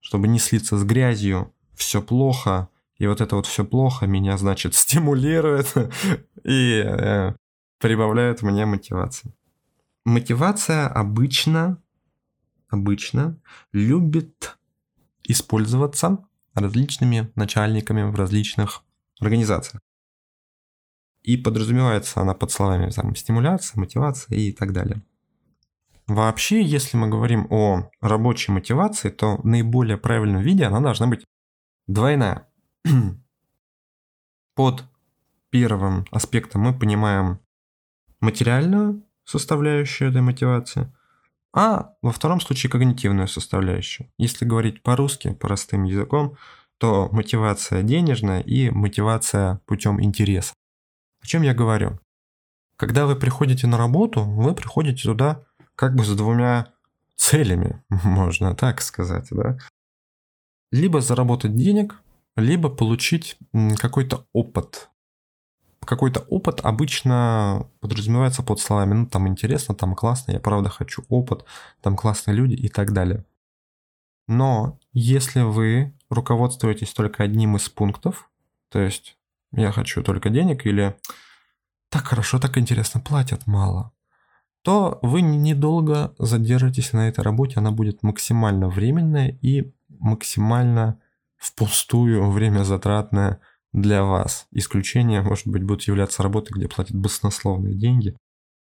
чтобы 0.00 0.28
не 0.28 0.38
слиться 0.38 0.78
с 0.78 0.84
грязью, 0.84 1.52
все 1.74 2.00
плохо, 2.00 2.68
и 2.98 3.06
вот 3.06 3.20
это 3.20 3.36
вот 3.36 3.46
все 3.46 3.64
плохо 3.64 4.06
меня, 4.06 4.38
значит, 4.38 4.74
стимулирует 4.76 5.74
и 6.44 6.82
э, 6.84 7.34
прибавляет 7.78 8.42
мне 8.42 8.64
мотивации. 8.64 9.34
Мотивация 10.04 10.86
обычно, 10.86 11.82
обычно 12.68 13.40
любит 13.72 14.56
использоваться 15.24 16.18
различными 16.54 17.32
начальниками 17.34 18.02
в 18.02 18.14
различных 18.14 18.84
организациях. 19.20 19.82
И 21.26 21.36
подразумевается 21.36 22.20
она 22.20 22.34
под 22.34 22.52
словами 22.52 22.88
там, 22.90 23.16
стимуляция, 23.16 23.80
мотивация 23.80 24.38
и 24.38 24.52
так 24.52 24.72
далее. 24.72 25.02
Вообще, 26.06 26.62
если 26.62 26.96
мы 26.96 27.08
говорим 27.08 27.48
о 27.50 27.90
рабочей 28.00 28.52
мотивации, 28.52 29.10
то 29.10 29.38
в 29.38 29.44
наиболее 29.44 29.98
правильном 29.98 30.40
виде 30.40 30.64
она 30.64 30.78
должна 30.78 31.08
быть 31.08 31.24
двойная. 31.88 32.46
Под 34.54 34.84
первым 35.50 36.06
аспектом 36.12 36.60
мы 36.60 36.78
понимаем 36.78 37.40
материальную 38.20 39.02
составляющую 39.24 40.10
этой 40.10 40.22
мотивации, 40.22 40.94
а 41.52 41.94
во 42.02 42.12
втором 42.12 42.40
случае 42.40 42.70
когнитивную 42.70 43.26
составляющую. 43.26 44.08
Если 44.16 44.44
говорить 44.44 44.84
по-русски, 44.84 45.34
простым 45.34 45.82
языком, 45.82 46.36
то 46.78 47.08
мотивация 47.10 47.82
денежная 47.82 48.42
и 48.42 48.70
мотивация 48.70 49.60
путем 49.66 50.00
интереса. 50.00 50.54
Чем 51.26 51.42
я 51.42 51.54
говорю? 51.54 51.98
Когда 52.76 53.06
вы 53.06 53.16
приходите 53.16 53.66
на 53.66 53.76
работу, 53.76 54.22
вы 54.22 54.54
приходите 54.54 55.02
туда 55.02 55.44
как 55.74 55.94
бы 55.94 56.04
с 56.04 56.16
двумя 56.16 56.72
целями, 57.16 57.82
можно 57.90 58.54
так 58.54 58.80
сказать, 58.80 59.28
да. 59.30 59.58
Либо 60.70 61.00
заработать 61.00 61.56
денег, 61.56 62.00
либо 62.36 62.68
получить 62.68 63.38
какой-то 63.78 64.26
опыт. 64.32 64.88
Какой-то 65.80 66.20
опыт 66.28 66.60
обычно 66.62 67.68
подразумевается 67.80 68.42
под 68.42 68.60
словами, 68.60 68.94
ну 68.94 69.06
там 69.06 69.28
интересно, 69.28 69.74
там 69.74 69.94
классно, 69.94 70.32
я 70.32 70.40
правда 70.40 70.68
хочу 70.68 71.04
опыт, 71.08 71.44
там 71.80 71.96
классные 71.96 72.36
люди 72.36 72.54
и 72.54 72.68
так 72.68 72.92
далее. 72.92 73.24
Но 74.28 74.78
если 74.92 75.42
вы 75.42 75.94
руководствуетесь 76.10 76.92
только 76.92 77.22
одним 77.22 77.56
из 77.56 77.68
пунктов, 77.68 78.28
то 78.68 78.80
есть 78.80 79.16
я 79.52 79.72
хочу 79.72 80.02
только 80.02 80.30
денег 80.30 80.66
или 80.66 80.96
так 81.90 82.04
хорошо, 82.06 82.38
так 82.38 82.58
интересно, 82.58 83.00
платят 83.00 83.46
мало, 83.46 83.92
то 84.62 84.98
вы 85.02 85.22
недолго 85.22 86.14
задержитесь 86.18 86.92
на 86.92 87.08
этой 87.08 87.20
работе, 87.22 87.54
она 87.56 87.70
будет 87.70 88.02
максимально 88.02 88.68
временная 88.68 89.38
и 89.40 89.72
максимально 89.88 91.00
впустую 91.36 92.30
время 92.30 92.64
затратное 92.64 93.40
для 93.72 94.02
вас. 94.02 94.48
Исключение, 94.50 95.22
может 95.22 95.46
быть, 95.46 95.62
будет 95.62 95.82
являться 95.82 96.22
работы, 96.22 96.52
где 96.52 96.68
платят 96.68 96.96
баснословные 96.96 97.74
деньги, 97.74 98.16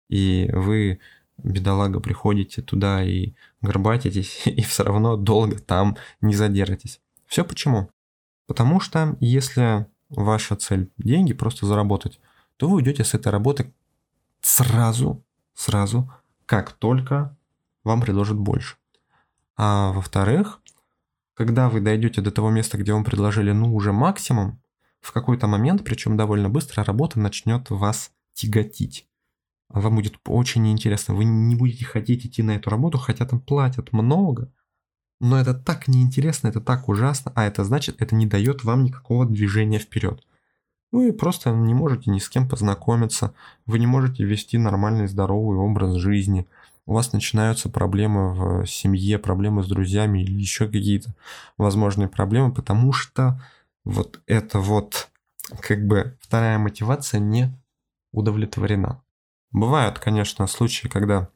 и 0.09 0.51
вы, 0.53 1.01
бедолага, 1.37 2.01
приходите 2.01 2.63
туда 2.63 3.03
и 3.05 3.35
горбатитесь, 3.61 4.43
и 4.47 4.63
все 4.63 4.85
равно 4.85 5.17
долго 5.17 5.59
там 5.59 5.97
не 6.21 6.35
задержитесь. 6.35 7.01
Все 7.27 7.45
почему? 7.45 7.91
Потому 8.47 8.81
что 8.81 9.17
если 9.21 9.87
ваша 10.11 10.57
цель 10.57 10.91
деньги, 10.99 11.33
просто 11.33 11.67
заработать, 11.67 12.21
то 12.57 12.69
вы 12.69 12.77
уйдете 12.77 13.05
с 13.05 13.15
этой 13.15 13.29
работы 13.29 13.73
сразу, 14.43 15.25
сразу, 15.55 16.13
как 16.47 16.73
только 16.73 17.37
вам 17.85 18.01
предложат 18.01 18.39
больше. 18.39 18.77
А 19.57 19.93
во-вторых, 19.93 20.61
когда 21.35 21.69
вы 21.69 21.81
дойдете 21.81 22.21
до 22.21 22.31
того 22.31 22.51
места, 22.51 22.77
где 22.77 22.93
вам 22.93 23.05
предложили, 23.05 23.53
ну, 23.53 23.75
уже 23.75 23.93
максимум, 23.93 24.61
в 25.01 25.13
какой-то 25.13 25.47
момент, 25.47 25.85
причем 25.85 26.17
довольно 26.17 26.51
быстро, 26.51 26.85
работа 26.85 27.19
начнет 27.19 27.71
вас 27.71 28.13
тяготить. 28.35 29.09
Вам 29.69 29.97
будет 29.97 30.19
очень 30.27 30.63
неинтересно. 30.63 31.15
Вы 31.15 31.25
не 31.25 31.55
будете 31.55 31.85
хотеть 31.85 32.27
идти 32.27 32.43
на 32.43 32.57
эту 32.57 32.71
работу, 32.71 32.99
хотя 32.99 33.25
там 33.25 33.41
платят 33.41 33.93
много, 33.93 34.53
но 35.21 35.39
это 35.39 35.55
так 35.55 35.87
неинтересно, 35.87 36.49
это 36.49 36.61
так 36.61 36.89
ужасно, 36.89 37.33
а 37.35 37.45
это 37.45 37.65
значит, 37.65 38.01
это 38.01 38.15
не 38.15 38.27
дает 38.27 38.65
вам 38.65 38.85
никакого 38.85 39.27
движения 39.27 39.79
вперед. 39.79 40.23
Вы 40.93 41.13
просто 41.13 41.51
не 41.51 41.75
можете 41.75 42.11
ни 42.11 42.19
с 42.19 42.29
кем 42.29 42.49
познакомиться, 42.49 43.35
вы 43.67 43.79
не 43.79 43.87
можете 43.87 44.25
вести 44.25 44.59
нормальный 44.59 45.07
здоровый 45.07 45.59
образ 45.59 45.95
жизни, 45.97 46.49
у 46.87 46.95
вас 46.95 47.13
начинаются 47.13 47.69
проблемы 47.69 48.35
в 48.63 48.67
семье, 48.67 49.19
проблемы 49.19 49.63
с 49.63 49.69
друзьями 49.69 50.23
или 50.23 50.33
еще 50.33 50.67
какие-то 50.67 51.15
возможные 51.57 52.09
проблемы, 52.09 52.53
потому 52.53 52.93
что 52.93 53.41
вот 53.85 54.21
это 54.27 54.59
вот 54.59 55.09
как 55.61 55.87
бы 55.87 56.17
вторая 56.21 56.59
мотивация 56.59 57.21
не 57.21 57.57
удовлетворена. 58.13 59.03
Бывают, 59.53 59.99
конечно, 59.99 60.47
случаи, 60.47 60.89
когда 60.89 61.29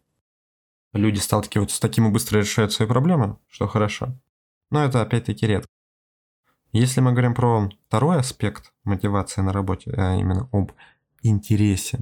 люди 0.95 1.19
сталкиваются 1.19 1.77
с 1.77 1.81
таким 1.81 2.07
и 2.07 2.11
быстро 2.11 2.39
решают 2.39 2.73
свои 2.73 2.89
проблемы, 2.89 3.37
что 3.49 3.67
хорошо. 3.67 4.17
Но 4.71 4.85
это 4.85 5.03
опять-таки 5.03 5.47
редко. 5.47 5.69
Если 6.73 7.01
мы 7.01 7.13
говорим 7.13 7.35
про 7.35 7.71
второй 7.87 8.19
аспект 8.19 8.73
мотивации 8.85 9.43
на 9.43 9.53
работе, 9.53 9.93
а 9.97 10.17
именно 10.17 10.49
об 10.53 10.73
интересе, 11.23 12.01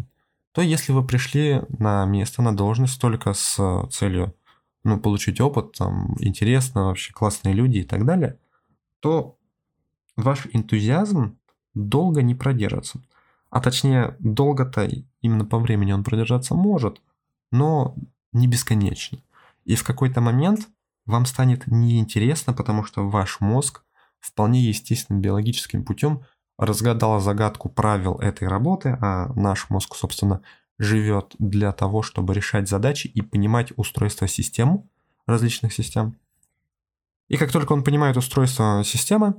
то 0.53 0.63
если 0.63 0.93
вы 0.93 1.07
пришли 1.07 1.63
на 1.69 2.05
место, 2.07 2.43
на 2.43 2.57
должность 2.57 3.01
только 3.01 3.33
с 3.35 3.89
целью 3.91 4.35
ну, 4.85 5.01
получить 5.01 5.41
опыт, 5.41 5.73
там, 5.73 6.17
интересно, 6.19 6.87
вообще 6.87 7.13
классные 7.13 7.55
люди 7.55 7.79
и 7.79 7.85
так 7.85 8.05
далее, 8.05 8.39
то 9.01 9.37
ваш 10.17 10.47
энтузиазм 10.53 11.39
долго 11.75 12.23
не 12.23 12.35
продержится. 12.35 13.03
А 13.51 13.61
точнее, 13.61 14.17
долго-то 14.19 14.89
именно 15.21 15.45
по 15.45 15.59
времени 15.59 15.93
он 15.93 16.05
продержаться 16.05 16.55
может, 16.55 17.01
но 17.51 17.95
не 18.33 18.47
бесконечно. 18.47 19.19
И 19.65 19.75
в 19.75 19.85
какой-то 19.85 20.21
момент 20.21 20.69
вам 21.07 21.27
станет 21.27 21.67
неинтересно, 21.67 22.53
потому 22.53 22.85
что 22.85 23.09
ваш 23.09 23.41
мозг 23.41 23.83
вполне 24.21 24.61
естественным 24.61 25.21
биологическим 25.21 25.85
путем 25.85 26.25
разгадал 26.59 27.21
загадку 27.21 27.69
правил 27.69 28.17
этой 28.17 28.49
работы, 28.49 28.97
а 29.01 29.33
наш 29.35 29.69
мозг, 29.71 29.97
собственно, 29.97 30.43
живет 30.79 31.35
для 31.39 31.73
того, 31.73 32.03
чтобы 32.03 32.35
решать 32.35 32.69
задачи 32.69 33.07
и 33.09 33.21
понимать 33.21 33.73
устройство 33.77 34.29
систем, 34.29 34.89
различных 35.27 35.73
систем. 35.73 36.17
И 37.29 37.37
как 37.37 37.53
только 37.53 37.73
он 37.73 37.85
понимает 37.85 38.17
устройство 38.17 38.83
системы, 38.85 39.35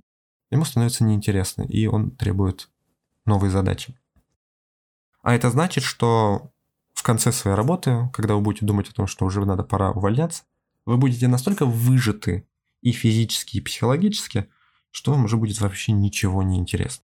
ему 0.52 0.66
становится 0.66 1.04
неинтересно, 1.04 1.64
и 1.64 1.86
он 1.86 2.12
требует 2.12 2.70
новые 3.26 3.52
задачи. 3.52 3.96
А 5.22 5.34
это 5.34 5.50
значит, 5.50 5.84
что 5.84 6.53
в 7.04 7.06
конце 7.06 7.34
своей 7.34 7.58
работы, 7.58 8.10
когда 8.14 8.34
вы 8.36 8.40
будете 8.40 8.66
думать 8.66 8.88
о 8.88 8.94
том, 8.94 9.08
что 9.08 9.26
уже 9.26 9.46
надо 9.46 9.62
пора 9.62 9.92
увольняться, 9.92 10.44
вы 10.86 10.96
будете 10.96 11.28
настолько 11.28 11.66
выжаты 11.66 12.48
и 12.82 12.94
физически, 12.94 13.58
и 13.58 13.62
психологически, 13.62 14.48
что 14.90 15.12
вам 15.12 15.26
уже 15.26 15.36
будет 15.36 15.60
вообще 15.60 15.92
ничего 15.92 16.44
не 16.44 16.58
интересно. 16.58 17.04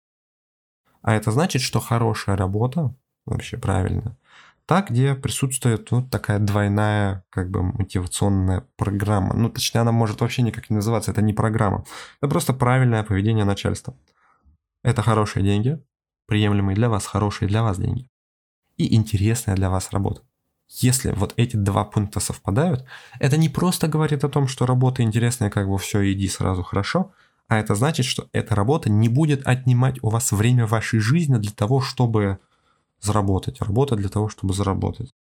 А 1.02 1.16
это 1.16 1.32
значит, 1.32 1.62
что 1.62 1.82
хорошая 1.82 2.38
работа, 2.38 2.96
вообще 3.26 3.58
правильно, 3.58 4.18
та, 4.66 4.84
где 4.84 5.16
присутствует 5.16 5.92
вот 5.92 6.10
такая 6.10 6.40
двойная 6.40 7.26
как 7.30 7.50
бы 7.50 7.62
мотивационная 7.62 8.66
программа. 8.78 9.34
Ну, 9.36 9.50
точнее, 9.50 9.82
она 9.82 9.92
может 9.92 10.22
вообще 10.22 10.44
никак 10.44 10.70
не 10.70 10.78
называться, 10.78 11.12
это 11.12 11.22
не 11.22 11.34
программа. 11.34 11.84
Это 12.22 12.30
просто 12.30 12.54
правильное 12.54 13.04
поведение 13.04 13.44
начальства. 13.44 13.94
Это 14.82 15.02
хорошие 15.02 15.44
деньги, 15.44 15.84
приемлемые 16.26 16.76
для 16.76 16.88
вас, 16.88 17.06
хорошие 17.06 17.50
для 17.50 17.64
вас 17.64 17.78
деньги 17.78 18.10
и 18.80 18.96
интересная 18.96 19.56
для 19.56 19.70
вас 19.70 19.92
работа. 19.92 20.22
Если 20.70 21.12
вот 21.12 21.34
эти 21.36 21.56
два 21.56 21.84
пункта 21.84 22.20
совпадают, 22.20 22.86
это 23.20 23.38
не 23.38 23.50
просто 23.50 23.88
говорит 23.88 24.24
о 24.24 24.30
том, 24.30 24.48
что 24.48 24.66
работа 24.66 25.04
интересная, 25.04 25.50
как 25.50 25.68
бы 25.68 25.78
все, 25.78 26.12
иди 26.12 26.28
сразу 26.28 26.64
хорошо, 26.64 27.12
а 27.48 27.58
это 27.58 27.76
значит, 27.76 28.06
что 28.06 28.30
эта 28.32 28.56
работа 28.56 28.90
не 28.90 29.10
будет 29.10 29.46
отнимать 29.46 30.02
у 30.02 30.10
вас 30.10 30.32
время 30.32 30.66
вашей 30.66 31.00
жизни 31.00 31.38
для 31.38 31.52
того, 31.52 31.82
чтобы 31.82 32.40
заработать. 33.02 33.62
Работа 33.62 33.96
для 33.96 34.10
того, 34.10 34.30
чтобы 34.30 34.54
заработать. 34.54 35.14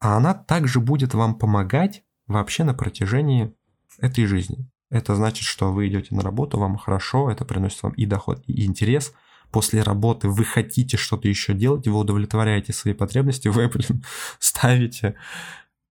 А 0.00 0.16
она 0.16 0.34
также 0.34 0.80
будет 0.80 1.14
вам 1.14 1.34
помогать 1.34 2.04
вообще 2.26 2.62
на 2.64 2.74
протяжении 2.74 3.54
этой 3.98 4.26
жизни. 4.26 4.68
Это 4.90 5.16
значит, 5.16 5.44
что 5.44 5.72
вы 5.72 5.88
идете 5.88 6.14
на 6.14 6.22
работу, 6.22 6.58
вам 6.58 6.76
хорошо, 6.76 7.30
это 7.30 7.44
приносит 7.44 7.82
вам 7.82 7.92
и 7.92 8.06
доход, 8.06 8.44
и 8.46 8.64
интерес– 8.64 9.12
после 9.50 9.82
работы 9.82 10.28
вы 10.28 10.44
хотите 10.44 10.96
что-то 10.96 11.28
еще 11.28 11.54
делать, 11.54 11.86
вы 11.86 11.98
удовлетворяете 11.98 12.72
свои 12.72 12.94
потребности, 12.94 13.48
вы, 13.48 13.68
блин, 13.68 14.04
ставите 14.38 15.16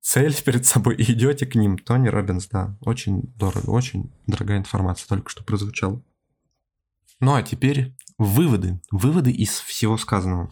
цель 0.01 0.33
перед 0.41 0.65
собой 0.65 0.95
и 0.95 1.11
идете 1.11 1.45
к 1.45 1.55
ним. 1.55 1.77
Тони 1.77 2.07
Робинс, 2.07 2.47
да, 2.47 2.77
очень 2.81 3.23
дорого, 3.35 3.71
очень 3.71 4.11
дорогая 4.25 4.57
информация 4.57 5.07
только 5.07 5.29
что 5.29 5.43
прозвучала. 5.43 6.01
Ну 7.19 7.33
а 7.33 7.43
теперь 7.43 7.95
выводы. 8.17 8.79
Выводы 8.91 9.31
из 9.31 9.59
всего 9.59 9.97
сказанного. 9.97 10.49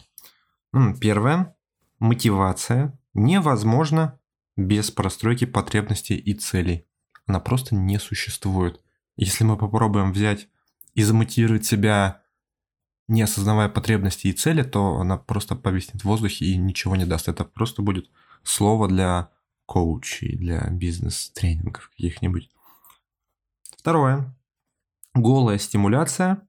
Первое. 1.00 1.56
Мотивация 1.98 2.98
невозможна 3.14 4.18
без 4.56 4.90
простройки 4.90 5.46
потребностей 5.46 6.16
и 6.16 6.34
целей. 6.34 6.86
Она 7.26 7.40
просто 7.40 7.74
не 7.74 7.98
существует. 7.98 8.80
Если 9.16 9.44
мы 9.44 9.56
попробуем 9.56 10.12
взять 10.12 10.48
и 10.94 11.02
замотивировать 11.02 11.64
себя, 11.64 12.22
не 13.08 13.22
осознавая 13.22 13.68
потребности 13.68 14.28
и 14.28 14.32
цели, 14.32 14.62
то 14.62 14.98
она 14.98 15.16
просто 15.16 15.54
повиснет 15.54 16.02
в 16.02 16.06
воздухе 16.06 16.46
и 16.46 16.56
ничего 16.56 16.96
не 16.96 17.04
даст. 17.04 17.28
Это 17.28 17.44
просто 17.44 17.82
будет 17.82 18.10
слово 18.42 18.88
для 18.88 19.30
коучей, 19.66 20.36
для 20.36 20.66
бизнес-тренингов 20.70 21.90
каких-нибудь. 21.90 22.50
Второе. 23.76 24.34
Голая 25.14 25.58
стимуляция 25.58 26.42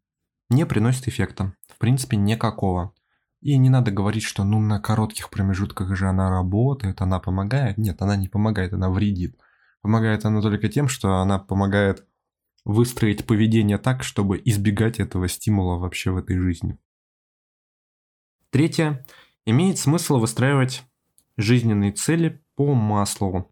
не 0.50 0.66
приносит 0.66 1.08
эффекта. 1.08 1.54
В 1.68 1.78
принципе, 1.78 2.18
никакого. 2.18 2.94
И 3.42 3.56
не 3.58 3.70
надо 3.70 3.92
говорить, 3.92 4.24
что 4.24 4.44
ну 4.44 4.60
на 4.60 4.80
коротких 4.80 5.30
промежутках 5.30 5.96
же 5.96 6.08
она 6.08 6.30
работает, 6.30 7.02
она 7.02 7.20
помогает. 7.20 7.78
Нет, 7.78 8.02
она 8.02 8.16
не 8.16 8.28
помогает, 8.28 8.74
она 8.74 8.90
вредит. 8.90 9.38
Помогает 9.82 10.26
она 10.26 10.42
только 10.42 10.70
тем, 10.70 10.88
что 10.88 11.18
она 11.18 11.38
помогает 11.38 12.07
выстроить 12.68 13.26
поведение 13.26 13.78
так, 13.78 14.04
чтобы 14.04 14.42
избегать 14.44 15.00
этого 15.00 15.30
стимула 15.30 15.78
вообще 15.78 16.12
в 16.12 16.18
этой 16.18 16.38
жизни. 16.38 16.78
Третье. 18.50 19.06
Имеет 19.46 19.80
смысл 19.80 20.20
выстраивать 20.20 20.84
жизненные 21.38 21.94
цели 21.94 22.44
по 22.56 22.74
маслу. 22.74 23.50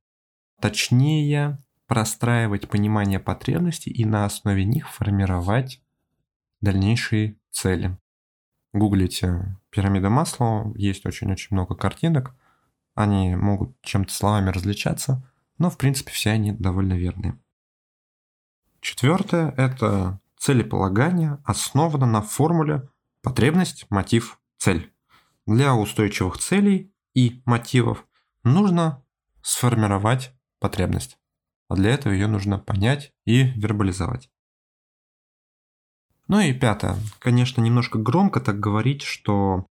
Точнее, 0.60 1.63
простраивать 1.88 2.67
понимание 2.67 3.21
потребностей 3.21 3.89
и 3.89 4.04
на 4.04 4.25
основе 4.25 4.65
них 4.65 4.89
формировать 4.89 5.82
дальнейшие 6.60 7.38
цели. 7.51 7.97
Гуглите 8.73 9.58
пирамида 9.69 10.10
масла, 10.10 10.73
есть 10.75 11.06
очень-очень 11.06 11.56
много 11.56 11.75
картинок. 11.75 12.36
Они 12.95 13.34
могут 13.38 13.82
чем-то 13.82 14.13
словами 14.13 14.49
различаться, 14.49 15.25
но 15.58 15.69
в 15.69 15.78
принципе 15.78 16.12
все 16.12 16.32
они 16.32 16.51
довольно 16.51 16.95
верные. 16.95 17.39
Четвертое– 18.86 19.52
это 19.58 20.21
целеполагание 20.38 21.39
основано 21.43 22.06
на 22.06 22.21
формуле 22.21 22.88
потребность, 23.24 23.88
мотив, 23.89 24.39
цель. 24.60 24.93
Для 25.48 25.74
устойчивых 25.74 26.38
целей 26.38 26.93
и 27.15 27.41
мотивов 27.45 28.06
нужно 28.43 29.04
сформировать 29.41 30.36
потребность. 30.60 31.17
А 31.67 31.74
для 31.74 31.95
этого 31.95 32.13
ее 32.13 32.28
нужно 32.28 32.60
понять 32.60 33.12
и 33.26 33.45
вербализовать. 33.60 34.30
Ну 36.28 36.39
и 36.39 36.54
пятое. 36.54 36.95
Конечно, 37.17 37.62
немножко 37.62 37.98
громко 37.98 38.39
так 38.39 38.60
говорить, 38.60 39.02
что 39.02 39.65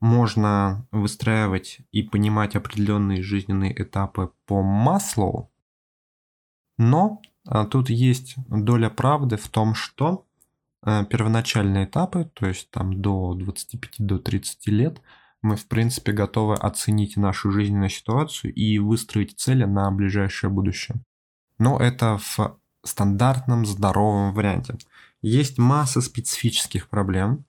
можно 0.00 0.84
выстраивать 0.90 1.78
и 1.92 2.02
понимать 2.02 2.56
определенные 2.56 3.22
жизненные 3.22 3.80
этапы 3.80 4.32
по 4.46 4.64
маслу, 4.64 5.48
но 6.76 7.22
тут 7.70 7.90
есть 7.90 8.34
доля 8.48 8.90
правды 8.90 9.36
в 9.36 9.48
том, 9.48 9.74
что 9.74 10.26
э, 10.84 11.04
первоначальные 11.06 11.86
этапы, 11.86 12.30
то 12.34 12.46
есть 12.46 12.70
там 12.70 13.00
до 13.00 13.34
25 13.34 13.94
до 13.98 14.18
30 14.18 14.66
лет, 14.68 15.00
мы 15.40 15.56
в 15.56 15.66
принципе 15.66 16.12
готовы 16.12 16.54
оценить 16.54 17.16
нашу 17.16 17.50
жизненную 17.50 17.90
ситуацию 17.90 18.52
и 18.52 18.78
выстроить 18.78 19.38
цели 19.38 19.64
на 19.64 19.90
ближайшее 19.90 20.50
будущее. 20.50 20.98
Но 21.58 21.78
это 21.78 22.18
в 22.18 22.58
стандартном 22.84 23.66
здоровом 23.66 24.32
варианте. 24.32 24.76
Есть 25.22 25.58
масса 25.58 26.00
специфических 26.00 26.88
проблем, 26.88 27.44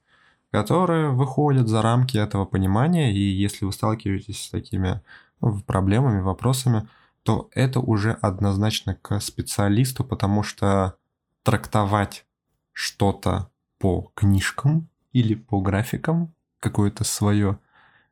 которые 0.51 1.11
выходят 1.11 1.67
за 1.67 1.81
рамки 1.81 2.17
этого 2.17 2.45
понимания, 2.45 3.13
и 3.13 3.19
если 3.19 3.65
вы 3.65 3.71
сталкиваетесь 3.71 4.45
с 4.45 4.49
такими 4.49 5.01
ну, 5.41 5.59
проблемами, 5.61 6.21
вопросами, 6.21 6.87
то 7.23 7.49
это 7.53 7.79
уже 7.79 8.13
однозначно 8.13 8.95
к 8.95 9.19
специалисту, 9.19 10.03
потому 10.03 10.43
что 10.43 10.97
трактовать 11.43 12.25
что-то 12.73 13.51
по 13.77 14.11
книжкам 14.15 14.89
или 15.11 15.35
по 15.35 15.61
графикам, 15.61 16.33
какое-то 16.59 17.03
свое 17.03 17.59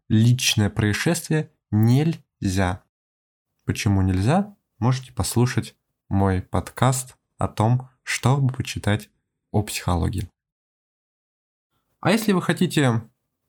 личное 0.09 0.69
происшествие 0.69 1.51
нельзя. 1.71 2.83
Почему 3.65 4.01
нельзя? 4.01 4.55
Можете 4.79 5.11
послушать 5.11 5.75
мой 6.09 6.41
подкаст 6.41 7.17
о 7.37 7.47
том, 7.47 7.89
чтобы 8.03 8.53
почитать 8.53 9.09
о 9.51 9.63
психологии. 9.63 10.29
А 11.99 12.11
если 12.11 12.31
вы 12.31 12.41
хотите 12.41 13.01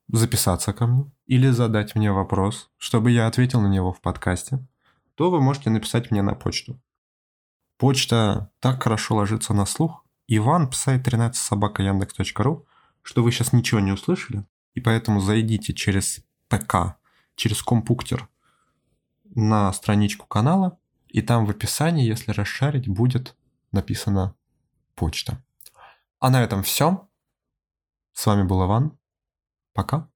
записаться 0.09 0.73
ко 0.73 0.87
мне 0.87 1.13
или 1.27 1.51
задать 1.51 1.95
мне 1.95 2.11
вопрос, 2.13 2.71
чтобы 2.77 3.11
я 3.11 3.27
ответил 3.27 3.61
на 3.61 3.69
него 3.69 3.93
в 3.93 4.01
подкасте, 4.01 4.67
то 5.19 5.33
вы 5.33 5.41
можете 5.41 5.69
написать 5.69 6.13
мне 6.13 6.23
на 6.23 6.37
почту. 6.37 6.81
Почта 7.77 8.53
так 8.61 8.85
хорошо 8.85 9.17
ложится 9.17 9.53
на 9.53 9.67
слух. 9.67 10.05
Иван, 10.29 10.71
псай 10.71 11.01
13 11.01 11.43
собака 11.43 11.83
яндекс.ру, 11.83 12.65
что 13.03 13.25
вы 13.25 13.33
сейчас 13.33 13.53
ничего 13.53 13.81
не 13.81 13.91
услышали, 13.91 14.47
и 14.75 14.81
поэтому 14.81 15.19
зайдите 15.19 15.75
через 15.75 16.25
ПК, 16.47 16.99
через 17.35 17.65
компуктер 17.65 18.29
на 19.25 19.73
страничку 19.73 20.29
канала, 20.29 20.79
и 21.09 21.21
там 21.21 21.47
в 21.47 21.51
описании, 21.51 22.07
если 22.07 22.31
расшарить, 22.31 22.87
будет 22.87 23.35
написано 23.73 24.37
почта. 24.95 25.43
А 26.21 26.31
на 26.31 26.45
этом 26.45 26.63
все. 26.63 27.09
С 28.13 28.25
вами 28.25 28.45
был 28.45 28.65
Иван. 28.65 28.97
Пока. 29.73 30.09